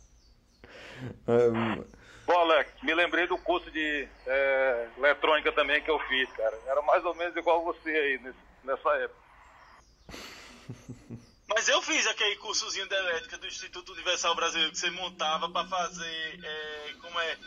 [1.26, 1.84] Um...
[2.26, 6.58] Bom, Alex, me lembrei do curso de é, eletrônica também que eu fiz, cara.
[6.66, 9.22] Era mais ou menos igual você aí nesse, nessa época.
[11.48, 15.66] Mas eu fiz aquele cursozinho de elétrica do Instituto Universal Brasileiro que você montava para
[15.66, 17.38] fazer, é, como é,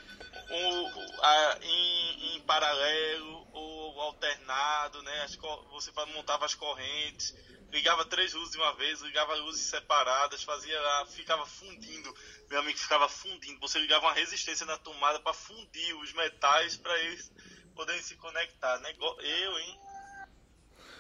[0.50, 5.22] o, a, em, em, paralelo ou alternado, né?
[5.22, 5.36] As,
[5.70, 7.36] você montava as correntes,
[7.72, 12.12] ligava três luzes de uma vez, ligava luzes separadas, fazia lá, ficava fundindo.
[12.50, 13.60] Meu amigo ficava fundindo.
[13.60, 17.32] Você ligava uma resistência na tomada para fundir os metais para eles
[17.76, 18.96] poderem se conectar, né?
[19.00, 19.80] Eu, hein?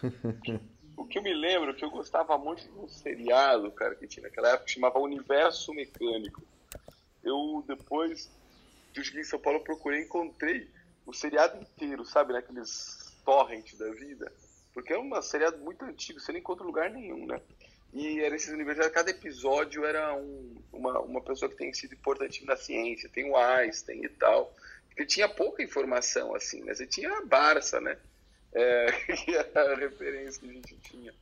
[0.97, 4.23] o que eu me lembro que eu gostava muito de um seriado, cara, que tinha
[4.23, 6.43] naquela época, que chamava Universo Mecânico.
[7.23, 8.29] Eu, depois
[8.95, 10.69] eu cheguei em São Paulo, procurei encontrei
[11.05, 14.31] o seriado inteiro, sabe, naqueles torrents da vida.
[14.73, 17.41] Porque é um seriado muito antigo, você não encontra lugar nenhum, né?
[17.93, 22.45] E era esses universos, cada episódio era um, uma, uma pessoa que tem sido importante
[22.45, 24.55] na ciência, tem o Einstein e tal.
[24.87, 26.73] Porque tinha pouca informação, assim, né?
[26.73, 27.97] Você tinha a Barça, né?
[28.53, 31.13] É, que era a referência que a gente tinha.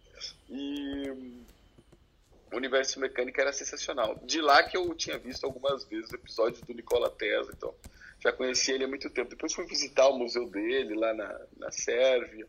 [0.49, 1.09] E
[2.51, 4.15] o universo mecânico era sensacional.
[4.23, 7.73] De lá que eu tinha visto algumas vezes episódios do Nikola Tesla, então
[8.19, 9.30] já conhecia ele há muito tempo.
[9.30, 12.47] Depois fui visitar o museu dele lá na, na Sérvia,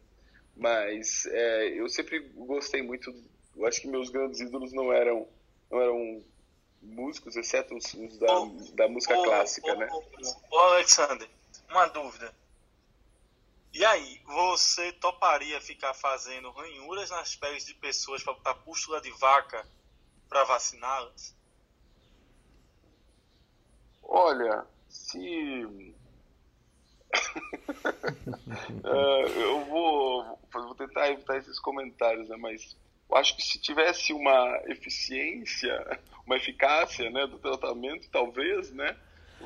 [0.56, 3.14] mas é, eu sempre gostei muito.
[3.56, 5.28] Eu acho que meus grandes ídolos não eram,
[5.70, 6.24] não eram
[6.82, 8.34] músicos, exceto os, os da,
[8.74, 9.88] da música clássica, né?
[10.50, 11.28] Ô, Alexander,
[11.68, 12.34] uma dúvida.
[13.72, 19.10] E aí, você toparia ficar fazendo ranhuras nas peles de pessoas para botar pústula de
[19.12, 19.64] vaca
[20.28, 21.36] para vaciná-las?
[24.02, 25.64] Olha, se.
[25.64, 25.94] uh,
[29.38, 32.36] eu vou, vou tentar evitar esses comentários, né?
[32.36, 32.76] Mas
[33.08, 38.96] eu acho que se tivesse uma eficiência, uma eficácia, né, do tratamento, talvez, né,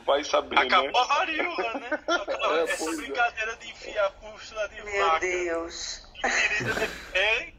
[0.07, 0.99] vai saber, Acabou né?
[0.99, 1.91] a varíola, né?
[2.67, 2.97] É, essa é.
[2.97, 6.03] brincadeira de enfiar pústula de Meu vaca Deus.
[6.25, 7.53] em ferida de pé,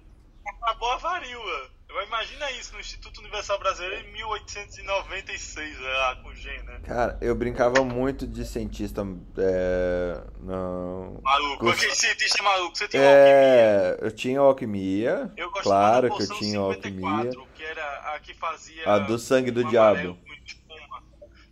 [0.61, 1.75] acabou a varíola.
[2.07, 6.79] Imagina isso no Instituto Universal Brasileiro em 1896, lá com o Gen, né?
[6.85, 9.01] Cara, eu brincava muito de cientista.
[9.37, 11.19] É, não...
[11.23, 13.25] Maluco, Cus- aquele cientista maluco, você tinha um alquimia.
[13.31, 15.31] É, eu tinha alquimia.
[15.37, 15.63] Eu gostava
[16.09, 17.47] Claro que eu tinha 54, alquimia.
[17.55, 18.89] que era a que fazia.
[18.89, 19.91] A do sangue do diabo.
[19.91, 20.24] amarelo com.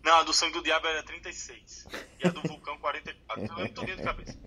[0.03, 1.87] Não, a do sangue do diabo era 36.
[2.19, 3.59] E a do vulcão 44.
[3.61, 4.37] Eu tudo de cabeça.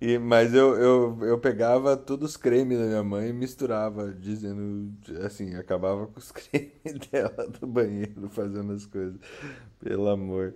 [0.00, 4.92] E, mas eu, eu, eu pegava todos os cremes da minha mãe e misturava, dizendo
[5.24, 9.18] assim, acabava com os cremes dela do banheiro fazendo as coisas.
[9.80, 10.54] Pelo amor.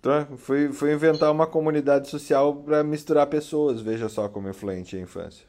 [0.00, 3.80] Então, fui, fui inventar uma comunidade social para misturar pessoas.
[3.80, 5.46] Veja só como influente a infância.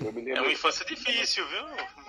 [0.00, 2.01] É uma infância difícil, viu?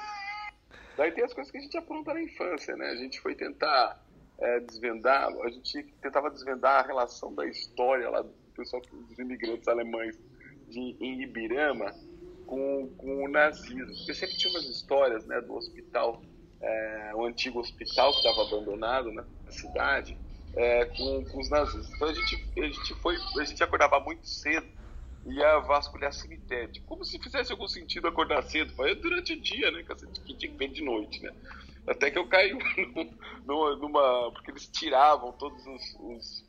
[0.96, 2.88] Daí tem as coisas que a gente apronta na infância, né?
[2.88, 4.00] A gente foi tentar
[4.40, 9.68] é, desvendar, a gente tentava desvendar a relação da história lá do pessoal, dos imigrantes
[9.68, 10.20] alemães
[10.68, 11.94] de, em Ibirama
[12.46, 13.88] com, com o nazismo.
[13.88, 16.22] Porque sempre tinha umas histórias, né, do hospital,
[16.62, 20.18] é, o antigo hospital que estava abandonado né, na cidade,
[20.56, 21.92] é, com, com os nazistas.
[21.96, 24.68] Então a gente, a gente foi, a gente acordava muito cedo
[25.26, 26.72] ia vasculhar cemitério.
[26.72, 28.74] Tipo, Como se fizesse algum sentido acordar cedo.
[28.76, 29.84] Foi durante o dia, né?
[29.84, 29.96] Que
[30.36, 31.32] tinha que ver de noite, né?
[31.88, 32.54] Até que eu caí
[32.96, 36.46] num- numa, numa- Porque eles tiravam todos os, os,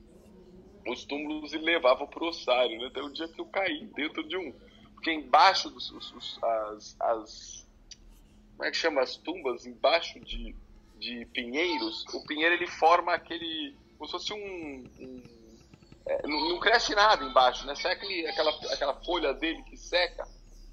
[0.88, 2.86] os túmulos e levavam pro ossário, né?
[2.86, 4.52] Até o dia que eu caí dentro de um.
[4.94, 5.90] Porque embaixo dos.
[5.90, 7.68] os- os- as, as.
[8.56, 9.00] Como é que chama?
[9.02, 10.54] As tumbas, embaixo de,
[10.98, 13.76] de pinheiros, o pinheiro ele forma aquele.
[13.98, 15.22] Como se fosse um- um
[16.06, 17.74] é, não, não cresce nada embaixo, né?
[17.74, 20.26] Sai aquele, aquela, aquela folha dele que seca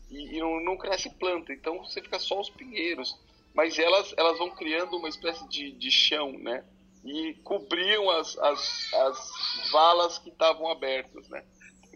[0.10, 1.54] e, e não, não cresce planta.
[1.54, 3.16] Então você fica só os pinheiros.
[3.54, 6.64] Mas elas, elas vão criando uma espécie de, de chão, né?
[7.04, 11.44] E cobriam as, as, as valas que estavam abertas, né?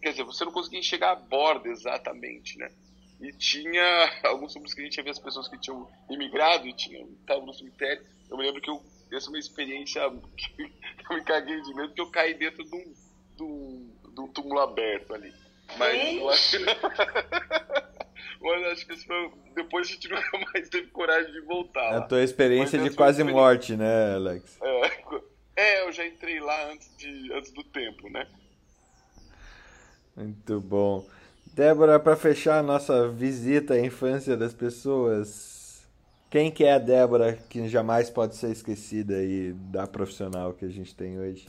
[0.01, 2.71] Quer dizer, você não conseguia enxergar a borda exatamente, né?
[3.21, 6.73] E tinha alguns túmulos que a gente ia ver as pessoas que tinham imigrado e
[6.73, 8.05] tinham, estavam no cemitério.
[8.29, 10.01] Eu me lembro que eu, essa é uma experiência
[10.35, 10.71] que
[11.09, 12.93] eu me caguei de medo, porque eu caí dentro de um,
[13.35, 15.33] de um, de um túmulo aberto ali.
[15.77, 16.65] Mas eu acho que.
[18.41, 21.87] Mas acho que isso foi- depois a gente nunca mais teve coragem de voltar.
[21.87, 22.01] A lá.
[22.01, 24.59] tua experiência de quase experiência- morte, né, Alex?
[24.61, 24.91] É,
[25.83, 28.27] é, eu já entrei lá antes, de, antes do tempo, né?
[30.15, 31.05] Muito bom.
[31.53, 35.87] Débora, para fechar a nossa visita à infância das pessoas,
[36.29, 40.69] quem que é a Débora que jamais pode ser esquecida aí da profissional que a
[40.69, 41.47] gente tem hoje?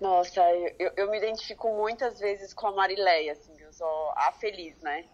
[0.00, 0.42] Nossa,
[0.78, 5.08] eu, eu me identifico muitas vezes com a Marileia, assim, eu sou a feliz, né?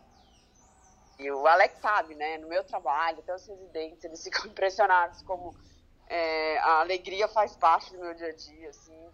[1.19, 2.39] E o Alex sabe, né?
[2.39, 5.55] No meu trabalho, até os residentes, eles ficam impressionados como
[6.09, 9.11] é, a alegria faz parte do meu dia a dia, assim.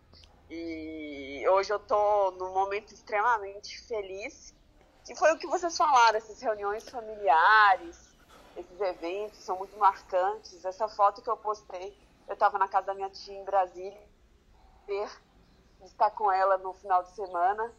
[0.48, 4.54] E hoje eu tô num momento extremamente feliz.
[5.06, 8.16] E foi o que vocês falaram, essas reuniões familiares,
[8.56, 10.64] esses eventos são muito marcantes.
[10.64, 11.94] Essa foto que eu postei,
[12.26, 14.08] eu estava na casa da minha tia em Brasília,
[14.86, 15.27] ver
[15.84, 17.74] estar com ela no final de semana,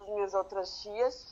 [0.00, 1.26] as minhas outras tias.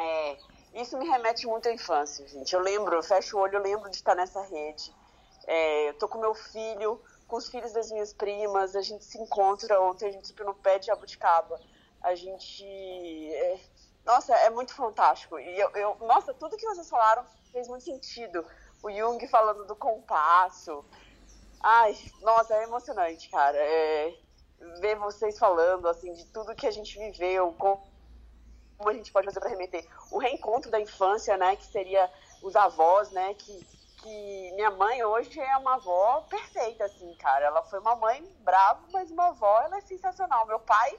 [0.00, 0.38] É,
[0.74, 2.54] isso me remete muito à infância, gente.
[2.54, 4.94] Eu lembro, eu fecho o olho, eu lembro de estar nessa rede.
[5.46, 9.18] É, eu tô com meu filho, com os filhos das minhas primas, a gente se
[9.18, 11.60] encontra ontem, a gente subiu no pé de jabuticaba.
[12.02, 12.64] A gente.
[13.34, 13.60] é,
[14.04, 15.38] nossa, é muito fantástico.
[15.38, 18.46] E eu, eu- nossa, tudo que vocês falaram fez muito sentido.
[18.82, 20.84] O Jung falando do compasso.
[21.62, 23.56] Ai, nossa, é emocionante, cara.
[23.58, 24.14] É,
[24.80, 27.80] ver vocês falando, assim, de tudo que a gente viveu, como
[28.86, 29.86] a gente pode fazer para remeter.
[30.10, 32.10] O reencontro da infância, né, que seria
[32.42, 33.64] os avós, né, que,
[34.02, 37.46] que minha mãe hoje é uma avó perfeita, assim, cara.
[37.46, 40.46] Ela foi uma mãe brava, mas uma avó, ela é sensacional.
[40.46, 40.98] Meu pai,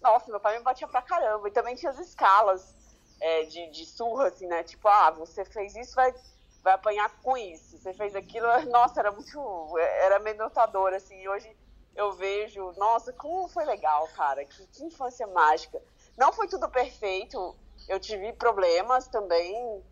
[0.00, 1.48] nossa, meu pai me batia pra caramba.
[1.48, 2.74] E também tinha as escalas
[3.20, 6.14] é, de, de surra, assim, né, tipo, ah, você fez isso, vai,
[6.62, 7.76] vai apanhar com isso.
[7.78, 11.26] Você fez aquilo, nossa, era muito, era amedrontador, assim.
[11.28, 11.54] Hoje
[11.98, 14.44] eu vejo, nossa, como foi legal, cara.
[14.44, 15.82] Que, que infância mágica.
[16.16, 17.56] Não foi tudo perfeito.
[17.88, 19.82] Eu tive problemas também,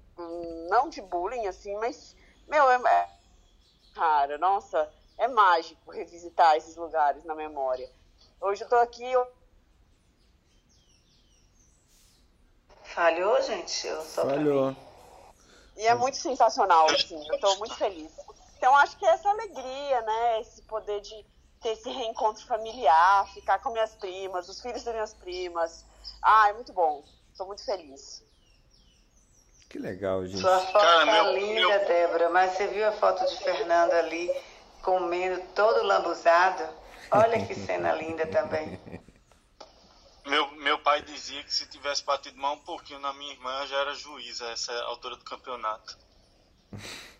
[0.70, 2.14] não de bullying, assim, mas,
[2.46, 3.10] meu, é, é-
[3.92, 4.88] cara, nossa,
[5.18, 7.90] é mágico revisitar esses lugares na memória.
[8.40, 9.26] Hoje eu tô aqui, eu
[12.84, 13.86] Falhou, gente?
[13.86, 14.76] Eu só Falhou.
[15.76, 18.12] E é muito sensacional, assim, eu tô muito feliz.
[18.56, 21.26] Então, acho que é essa alegria, né, esse poder de
[21.66, 25.84] ter esse reencontro familiar, ficar com minhas primas, os filhos das minhas primas.
[26.22, 27.04] Ah, é muito bom.
[27.32, 28.22] Estou muito feliz.
[29.68, 30.40] Que legal, gente.
[30.40, 31.86] Sua foto Cara, tá meu, linda, meu...
[31.86, 34.30] Débora, mas você viu a foto de Fernando ali
[34.80, 36.72] comendo todo lambuzado?
[37.10, 38.80] Olha que cena linda também.
[40.24, 43.76] Meu, meu pai dizia que se tivesse batido mal um pouquinho na minha irmã, já
[43.76, 45.96] era juíza essa altura do campeonato.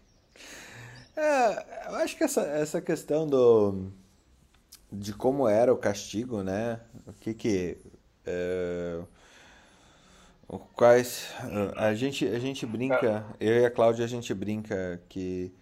[1.19, 3.91] É, eu acho que essa, essa questão do
[4.93, 6.81] de como era o castigo, né?
[7.07, 7.79] O que que
[8.25, 9.01] é,
[10.75, 11.33] quais
[11.77, 15.53] a gente a gente brinca, eu e a Cláudia a gente brinca que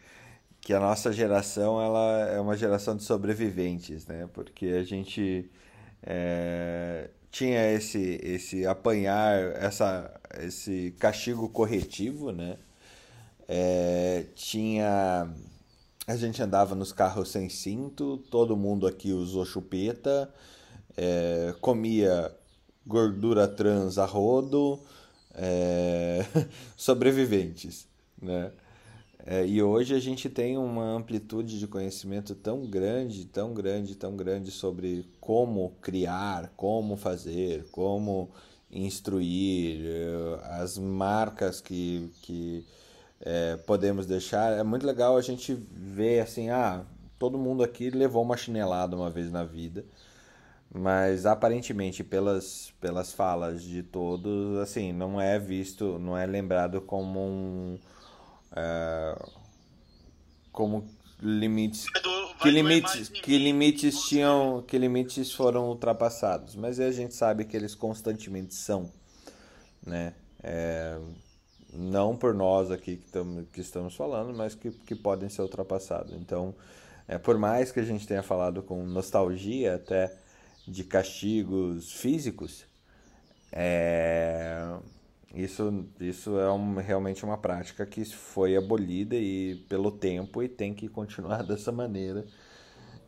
[0.60, 4.28] que a nossa geração ela é uma geração de sobreviventes, né?
[4.32, 5.50] Porque a gente
[6.02, 10.10] é, tinha esse esse apanhar essa
[10.40, 12.56] esse castigo corretivo, né?
[13.48, 15.28] É, tinha
[16.06, 20.32] a gente andava nos carros sem cinto, todo mundo aqui usou chupeta,
[20.96, 22.34] é, comia
[22.86, 24.78] gordura trans a rodo,
[25.34, 26.24] é,
[26.76, 27.86] sobreviventes,
[28.20, 28.52] né?
[29.26, 34.14] É, e hoje a gente tem uma amplitude de conhecimento tão grande, tão grande, tão
[34.14, 38.30] grande sobre como criar, como fazer, como
[38.70, 42.66] instruir, é, as marcas que, que
[43.24, 44.52] é, podemos deixar.
[44.52, 46.84] É muito legal a gente ver assim, ah,
[47.18, 49.84] todo mundo aqui levou uma chinelada uma vez na vida,
[50.72, 57.20] mas aparentemente pelas, pelas falas de todos, assim, não é visto, não é lembrado como
[57.20, 57.78] um
[58.54, 59.18] é,
[60.52, 60.86] como
[61.20, 61.86] limites
[62.40, 66.54] que limites que limites tinham que limites foram ultrapassados.
[66.54, 68.90] Mas a gente sabe que eles constantemente são
[69.86, 70.14] né?
[70.42, 70.98] É,
[71.74, 76.12] não por nós aqui que, que estamos falando, mas que, que podem ser ultrapassados.
[76.14, 76.54] Então,
[77.06, 80.14] é, por mais que a gente tenha falado com nostalgia até
[80.66, 82.64] de castigos físicos,
[83.52, 84.76] é,
[85.34, 90.72] isso, isso é um, realmente uma prática que foi abolida e pelo tempo e tem
[90.72, 92.24] que continuar dessa maneira.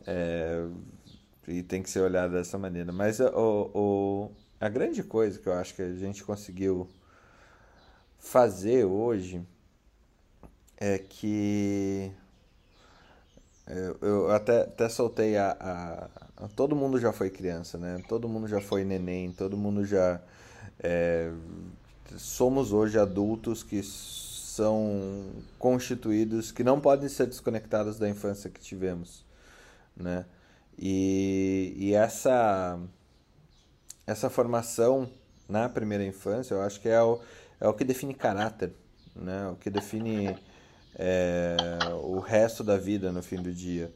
[0.05, 0.67] É,
[1.47, 2.91] e tem que ser olhado dessa maneira.
[2.91, 6.87] Mas o, o, a grande coisa que eu acho que a gente conseguiu
[8.19, 9.45] fazer hoje
[10.77, 12.11] é que
[13.67, 18.01] eu, eu até, até soltei a, a, a, Todo mundo já foi criança, né?
[18.07, 20.21] Todo mundo já foi neném, todo mundo já.
[20.79, 21.31] É,
[22.17, 25.25] somos hoje adultos que são
[25.59, 29.25] constituídos, que não podem ser desconectados da infância que tivemos,
[29.95, 30.25] né?
[30.79, 32.79] E, e essa,
[34.05, 35.09] essa formação
[35.49, 37.19] na primeira infância, eu acho que é o,
[37.59, 38.71] é o que define caráter,
[39.15, 39.47] né?
[39.49, 40.37] O que define
[40.95, 41.57] é,
[42.01, 43.91] o resto da vida no fim do dia.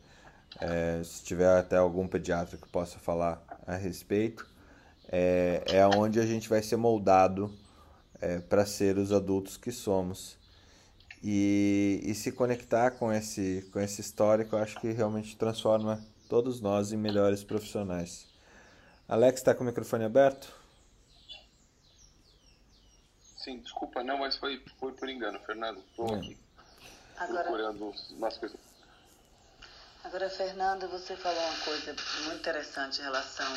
[0.60, 4.48] É, se tiver até algum pediatra que possa falar a respeito,
[5.12, 7.52] é, é onde a gente vai ser moldado
[8.20, 10.38] é, para ser os adultos que somos.
[11.24, 16.60] E, e se conectar com esse, com esse histórico, eu acho que realmente transforma todos
[16.62, 18.28] nós em melhores profissionais.
[19.08, 20.61] Alex, está com o microfone aberto?
[23.44, 25.80] Sim, desculpa, não, mas foi, foi por engano, Fernando.
[25.80, 26.38] Estou aqui
[27.18, 27.44] Agora...
[27.44, 28.60] procurando umas coisas.
[30.04, 33.52] Agora, Fernando, você falou uma coisa muito interessante em relação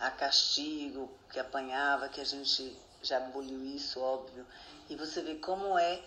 [0.00, 4.46] a castigo, que apanhava, que a gente já aboliu isso, óbvio.
[4.88, 6.00] E você vê como é,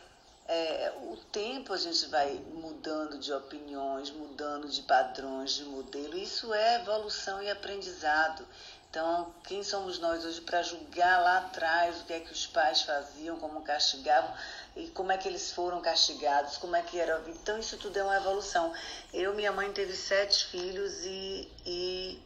[0.47, 6.17] é, o tempo a gente vai mudando de opiniões, mudando de padrões, de modelo.
[6.17, 8.45] Isso é evolução e aprendizado.
[8.93, 12.83] Então, quem somos nós hoje para julgar lá atrás o que é que os pais
[12.83, 14.31] faziam, como castigavam
[14.75, 17.35] e como é que eles foram castigados, como é que era a vida.
[17.41, 18.71] Então, isso tudo é uma evolução.
[19.11, 22.21] Eu, minha mãe teve sete filhos e, e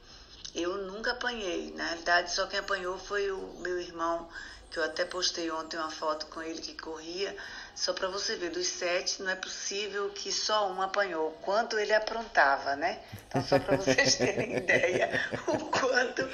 [0.53, 1.71] eu nunca apanhei.
[1.71, 4.27] Na realidade, só quem apanhou foi o meu irmão,
[4.69, 7.33] que eu até postei ontem uma foto com ele que corria.
[7.77, 11.29] Só para você ver, dos sete, não é possível que só um apanhou.
[11.43, 12.97] Quanto ele aprontava, né?
[13.27, 15.11] Então, só para vocês terem ideia
[15.45, 16.27] o quanto.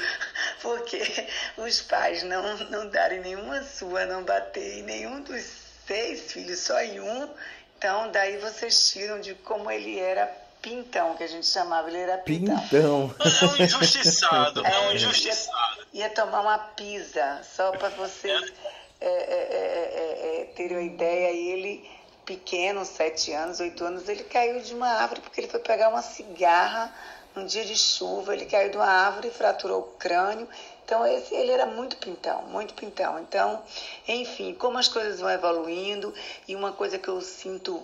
[0.62, 5.44] Porque os pais não, não darem nenhuma sua, não bater em nenhum dos
[5.86, 7.30] seis filhos, só em um.
[7.78, 10.26] Então, daí vocês tiram de como ele era
[10.62, 12.58] pintão, que a gente chamava, ele era pintão.
[12.58, 13.16] Pintão.
[13.20, 15.88] É um injustiçado, é um é, injustiçado.
[15.92, 18.50] Ia, ia tomar uma pisa, só para vocês.
[18.64, 21.90] É é é, é, é, ter uma ideia, ele,
[22.26, 26.02] pequeno, sete anos, oito anos, ele caiu de uma árvore porque ele foi pegar uma
[26.02, 26.94] cigarra
[27.36, 30.48] num dia de chuva, ele caiu de uma árvore e fraturou o crânio.
[30.86, 33.20] Então, esse, ele era muito pintão, muito pintão.
[33.20, 33.62] Então,
[34.08, 36.14] enfim, como as coisas vão evoluindo,
[36.48, 37.84] e uma coisa que eu sinto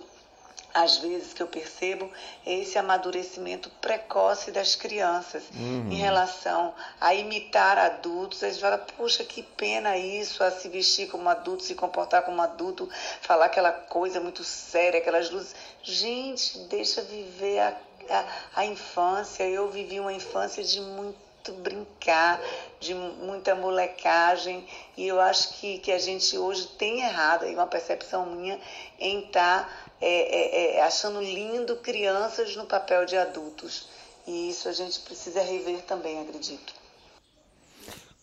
[0.73, 2.09] às vezes que eu percebo
[2.45, 5.91] é esse amadurecimento precoce das crianças Uhum.
[5.91, 8.43] em relação a imitar adultos.
[8.43, 12.41] A gente fala, puxa, que pena isso, a se vestir como adulto, se comportar como
[12.41, 12.87] adulto,
[13.21, 15.55] falar aquela coisa muito séria, aquelas luzes.
[15.81, 17.77] Gente, deixa viver a,
[18.09, 18.25] a,
[18.57, 19.43] a infância.
[19.43, 21.17] Eu vivi uma infância de muito
[21.63, 22.39] brincar,
[22.79, 27.65] de muita molecagem, e eu acho que, que a gente hoje tem errado, aí uma
[27.65, 28.59] percepção minha,
[28.99, 33.87] em estar é, é, é, achando lindo crianças no papel de adultos.
[34.27, 36.73] E isso a gente precisa rever também, acredito.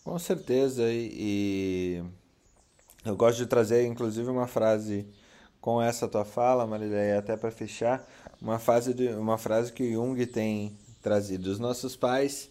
[0.03, 2.01] Com certeza, e,
[3.03, 5.05] eu gosto de trazer inclusive uma frase
[5.59, 8.07] com essa tua fala, Marileia, até para fechar,
[8.41, 11.51] uma, frase de, uma frase que Jung tem trazido.
[11.51, 12.49] Os nossos pais,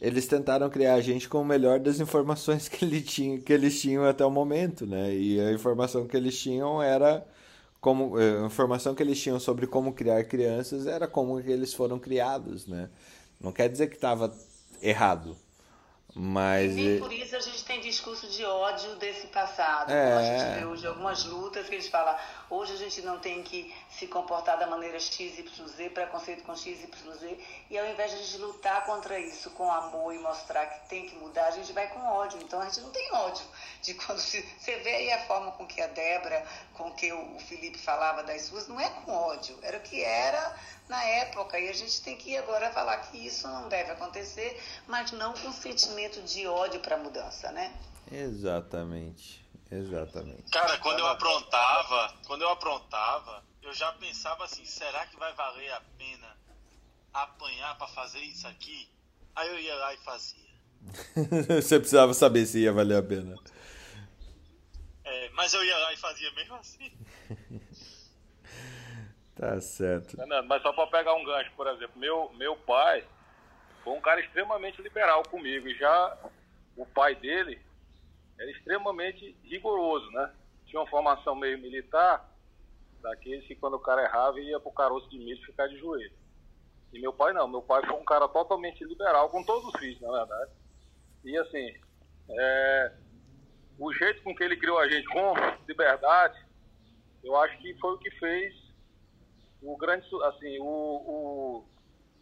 [0.00, 3.80] eles tentaram criar a gente com o melhor das informações que, ele tinha, que eles
[3.80, 5.12] tinham até o momento, né?
[5.12, 7.26] E a informação que eles tinham era
[7.86, 12.00] como eh, a informação que eles tinham sobre como criar crianças era como eles foram
[12.00, 12.90] criados, né?
[13.40, 14.34] Não quer dizer que estava
[14.82, 15.36] errado,
[16.18, 19.92] mas E nem eh, por isso a gente tem discurso de ódio desse passado.
[19.92, 20.08] É.
[20.08, 22.16] Como a gente vê hoje algumas lutas que eles falam,
[22.48, 26.88] hoje a gente não tem que se comportar da maneira XYZ, preconceito com XYZ,
[27.68, 31.06] e ao invés de a gente lutar contra isso com amor e mostrar que tem
[31.06, 32.40] que mudar, a gente vai com ódio.
[32.42, 33.44] Então a gente não tem ódio
[33.82, 37.36] de quando se, você vê aí a forma com que a Débora, com que o,
[37.36, 40.56] o Felipe falava das ruas, não é com ódio, era o que era
[40.88, 41.58] na época.
[41.58, 45.52] E a gente tem que agora falar que isso não deve acontecer, mas não com
[45.52, 47.74] sentimento de ódio para a mudança, né?
[48.10, 50.50] exatamente, exatamente.
[50.52, 55.72] Cara, quando eu aprontava, quando eu aprontava, eu já pensava assim, será que vai valer
[55.72, 56.36] a pena
[57.12, 58.88] apanhar pra fazer isso aqui?
[59.34, 60.46] Aí eu ia lá e fazia.
[61.60, 63.36] Você precisava saber se ia valer a pena.
[65.04, 66.92] É, mas eu ia lá e fazia mesmo assim.
[69.36, 70.16] Tá certo.
[70.16, 73.04] Fernando, mas só para pegar um gancho, por exemplo, meu, meu pai
[73.84, 75.68] foi um cara extremamente liberal comigo.
[75.68, 76.18] E já
[76.74, 77.60] o pai dele
[78.38, 80.32] era extremamente rigoroso, né?
[80.64, 82.28] Tinha uma formação meio militar,
[83.02, 86.12] daqueles que quando o cara errava ia pro caroço de milho ficar de joelho.
[86.92, 90.00] E meu pai não, meu pai foi um cara totalmente liberal com todos os filhos,
[90.00, 90.50] na verdade.
[91.24, 91.74] E assim,
[92.30, 92.92] é,
[93.78, 95.34] o jeito com que ele criou a gente com
[95.68, 96.42] liberdade,
[97.22, 98.65] eu acho que foi o que fez
[99.62, 101.66] o grande assim o, o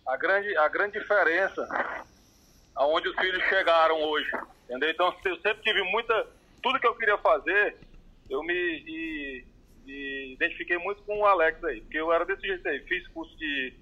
[0.08, 1.66] a grande a grande diferença
[2.76, 4.30] aonde os filhos chegaram hoje
[4.64, 4.90] entendeu?
[4.90, 6.26] Então eu sempre tive muita
[6.62, 7.76] tudo que eu queria fazer
[8.30, 9.46] eu me e-
[9.86, 13.36] e identifiquei muito com o Alex aí porque eu era desse jeito aí fiz curso
[13.38, 13.74] de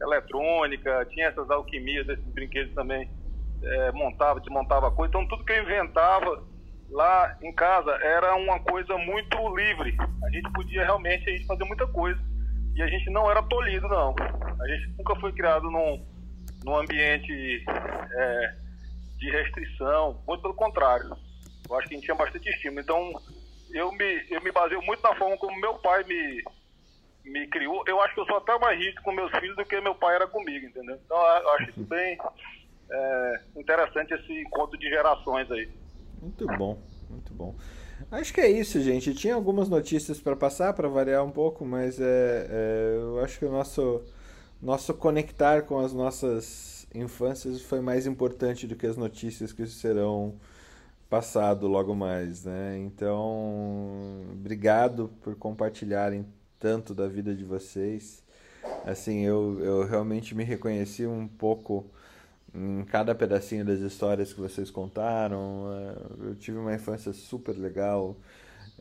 [0.00, 3.08] eletrônica tinha essas alquimias desses brinquedos também
[3.62, 6.44] é, montava desmontava coisa então tudo que eu inventava
[6.90, 9.96] lá em casa era uma coisa muito livre.
[10.22, 12.20] A gente podia realmente a gente fazer muita coisa
[12.76, 14.14] e a gente não era tolhido, não.
[14.60, 16.06] A gente nunca foi criado num,
[16.62, 18.54] num ambiente é,
[19.16, 21.16] de restrição, muito pelo contrário.
[21.68, 22.82] Eu acho que a gente tinha bastante estímulo.
[22.82, 23.12] Então,
[23.72, 26.44] eu me, eu me baseio muito na forma como meu pai me,
[27.24, 27.82] me criou.
[27.86, 30.14] Eu acho que eu sou até mais rígido com meus filhos do que meu pai
[30.16, 31.00] era comigo, entendeu?
[31.02, 32.18] Então, eu acho isso bem
[32.90, 35.66] é, interessante esse encontro de gerações aí.
[36.20, 36.78] Muito bom,
[37.08, 37.54] muito bom.
[38.10, 39.14] Acho que é isso, gente.
[39.14, 43.44] Tinha algumas notícias para passar, para variar um pouco, mas é, é, eu acho que
[43.44, 44.02] o nosso,
[44.62, 50.34] nosso conectar com as nossas infâncias foi mais importante do que as notícias que serão
[51.08, 52.78] passado logo mais, né?
[52.78, 56.26] Então, obrigado por compartilharem
[56.58, 58.22] tanto da vida de vocês.
[58.84, 61.86] Assim, eu, eu realmente me reconheci um pouco
[62.56, 65.66] em cada pedacinho das histórias que vocês contaram.
[66.22, 68.16] É, Eu tive uma infância super legal,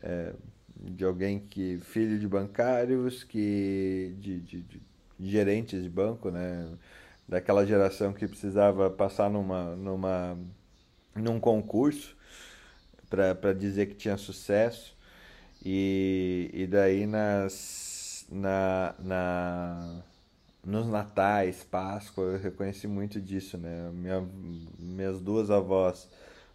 [0.01, 0.33] é,
[0.79, 4.81] de alguém que, filho de bancários, que de, de- de
[5.19, 6.69] gerentes de banco, né?
[7.27, 10.37] Daquela geração que precisava passar numa, numa,
[11.15, 12.15] num concurso
[13.09, 14.95] para dizer que tinha sucesso.
[15.65, 20.03] E, e daí nas, na, na,
[20.65, 23.89] nos natais, Páscoa, eu reconheci muito disso, né?
[23.93, 24.27] Minha,
[24.79, 26.09] minhas duas avós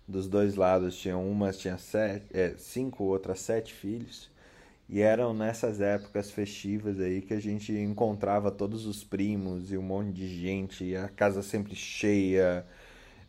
[0.07, 4.31] dos dois lados tinham umas tinha sete, é, cinco, outras sete filhos.
[4.89, 9.83] E eram nessas épocas festivas aí que a gente encontrava todos os primos e um
[9.83, 12.67] monte de gente, e a casa sempre cheia.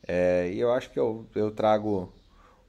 [0.08, 2.12] É, e eu acho que eu, eu trago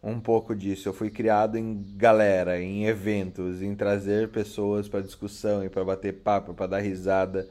[0.02, 0.88] um pouco disso.
[0.88, 6.14] Eu fui criado em galera, em eventos, em trazer pessoas para discussão e para bater
[6.22, 7.48] papo, para dar risada.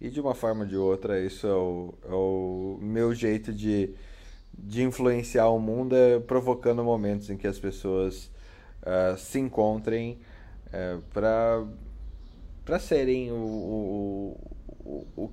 [0.00, 3.94] E de uma forma ou de outra, isso é o, é o meu jeito de,
[4.56, 8.30] de influenciar o mundo, é provocando momentos em que as pessoas
[8.82, 10.18] ah, se encontrem
[11.12, 11.66] para
[12.64, 14.36] para serem o,
[14.84, 15.30] o, o,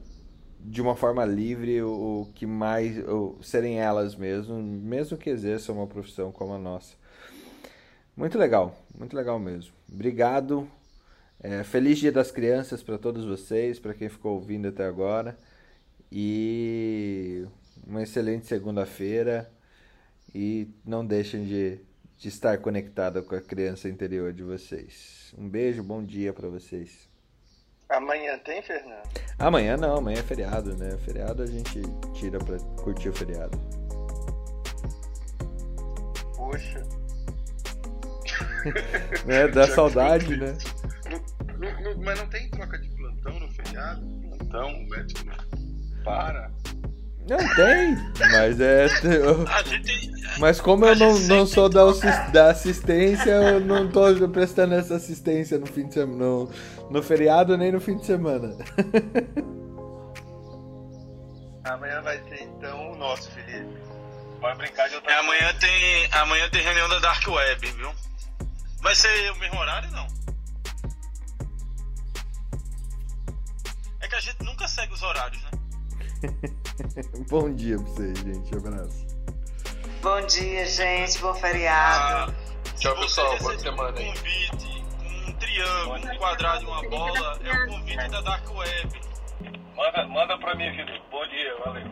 [0.59, 5.85] de uma forma livre o, que mais o, serem elas mesmo, mesmo que exerçam uma
[5.85, 6.95] profissão como a nossa.
[8.15, 9.71] Muito legal, muito legal mesmo.
[9.91, 10.67] Obrigado.
[11.39, 15.37] É, feliz Dia das Crianças para todos vocês, para quem ficou ouvindo até agora.
[16.11, 17.45] E
[17.85, 19.51] uma excelente segunda-feira.
[20.33, 21.79] E não deixem de,
[22.17, 25.33] de estar conectado com a criança interior de vocês.
[25.37, 27.07] Um beijo, bom dia para vocês.
[27.89, 29.07] Amanhã tem, Fernando?
[29.39, 30.97] Amanhã não, amanhã é feriado, né?
[30.97, 31.81] Feriado a gente
[32.13, 33.57] tira pra curtir o feriado.
[36.35, 36.83] Poxa.
[39.27, 40.57] é, dá saudade, né?
[41.59, 44.01] No, no, mas não tem troca de plantão no feriado?
[44.37, 45.25] Plantão, o médico
[46.03, 46.51] para.
[47.29, 47.97] Não tem,
[48.31, 48.85] mas é.
[49.03, 49.45] Eu,
[50.39, 51.83] mas como eu não, não sou da,
[52.31, 56.17] da assistência, eu não tô prestando essa assistência no fim de semana.
[56.17, 56.49] No,
[56.89, 58.55] no feriado nem no fim de semana.
[61.65, 63.75] Amanhã vai ter então o nosso, Felipe.
[64.39, 67.91] Vai brincar de outra é, amanhã tem Amanhã tem reunião da Dark Web, viu?
[68.81, 70.07] Vai ser o mesmo horário não?
[74.17, 75.51] A gente nunca segue os horários, né?
[77.29, 78.55] Bom dia pra vocês, gente.
[78.55, 79.05] Abraço.
[80.01, 81.19] Bom dia, gente.
[81.19, 82.33] Bom feriado.
[82.33, 83.37] Ah, tchau, pessoal.
[83.37, 84.09] Boa semana aí.
[84.09, 84.85] Um convite,
[85.27, 89.01] um triângulo, um quadrado e uma bola é o convite da Dark Web.
[89.75, 90.99] Manda, manda pra mim, Vitor.
[91.11, 91.87] Bom dia, valeu.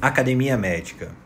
[0.00, 1.25] Academia Médica.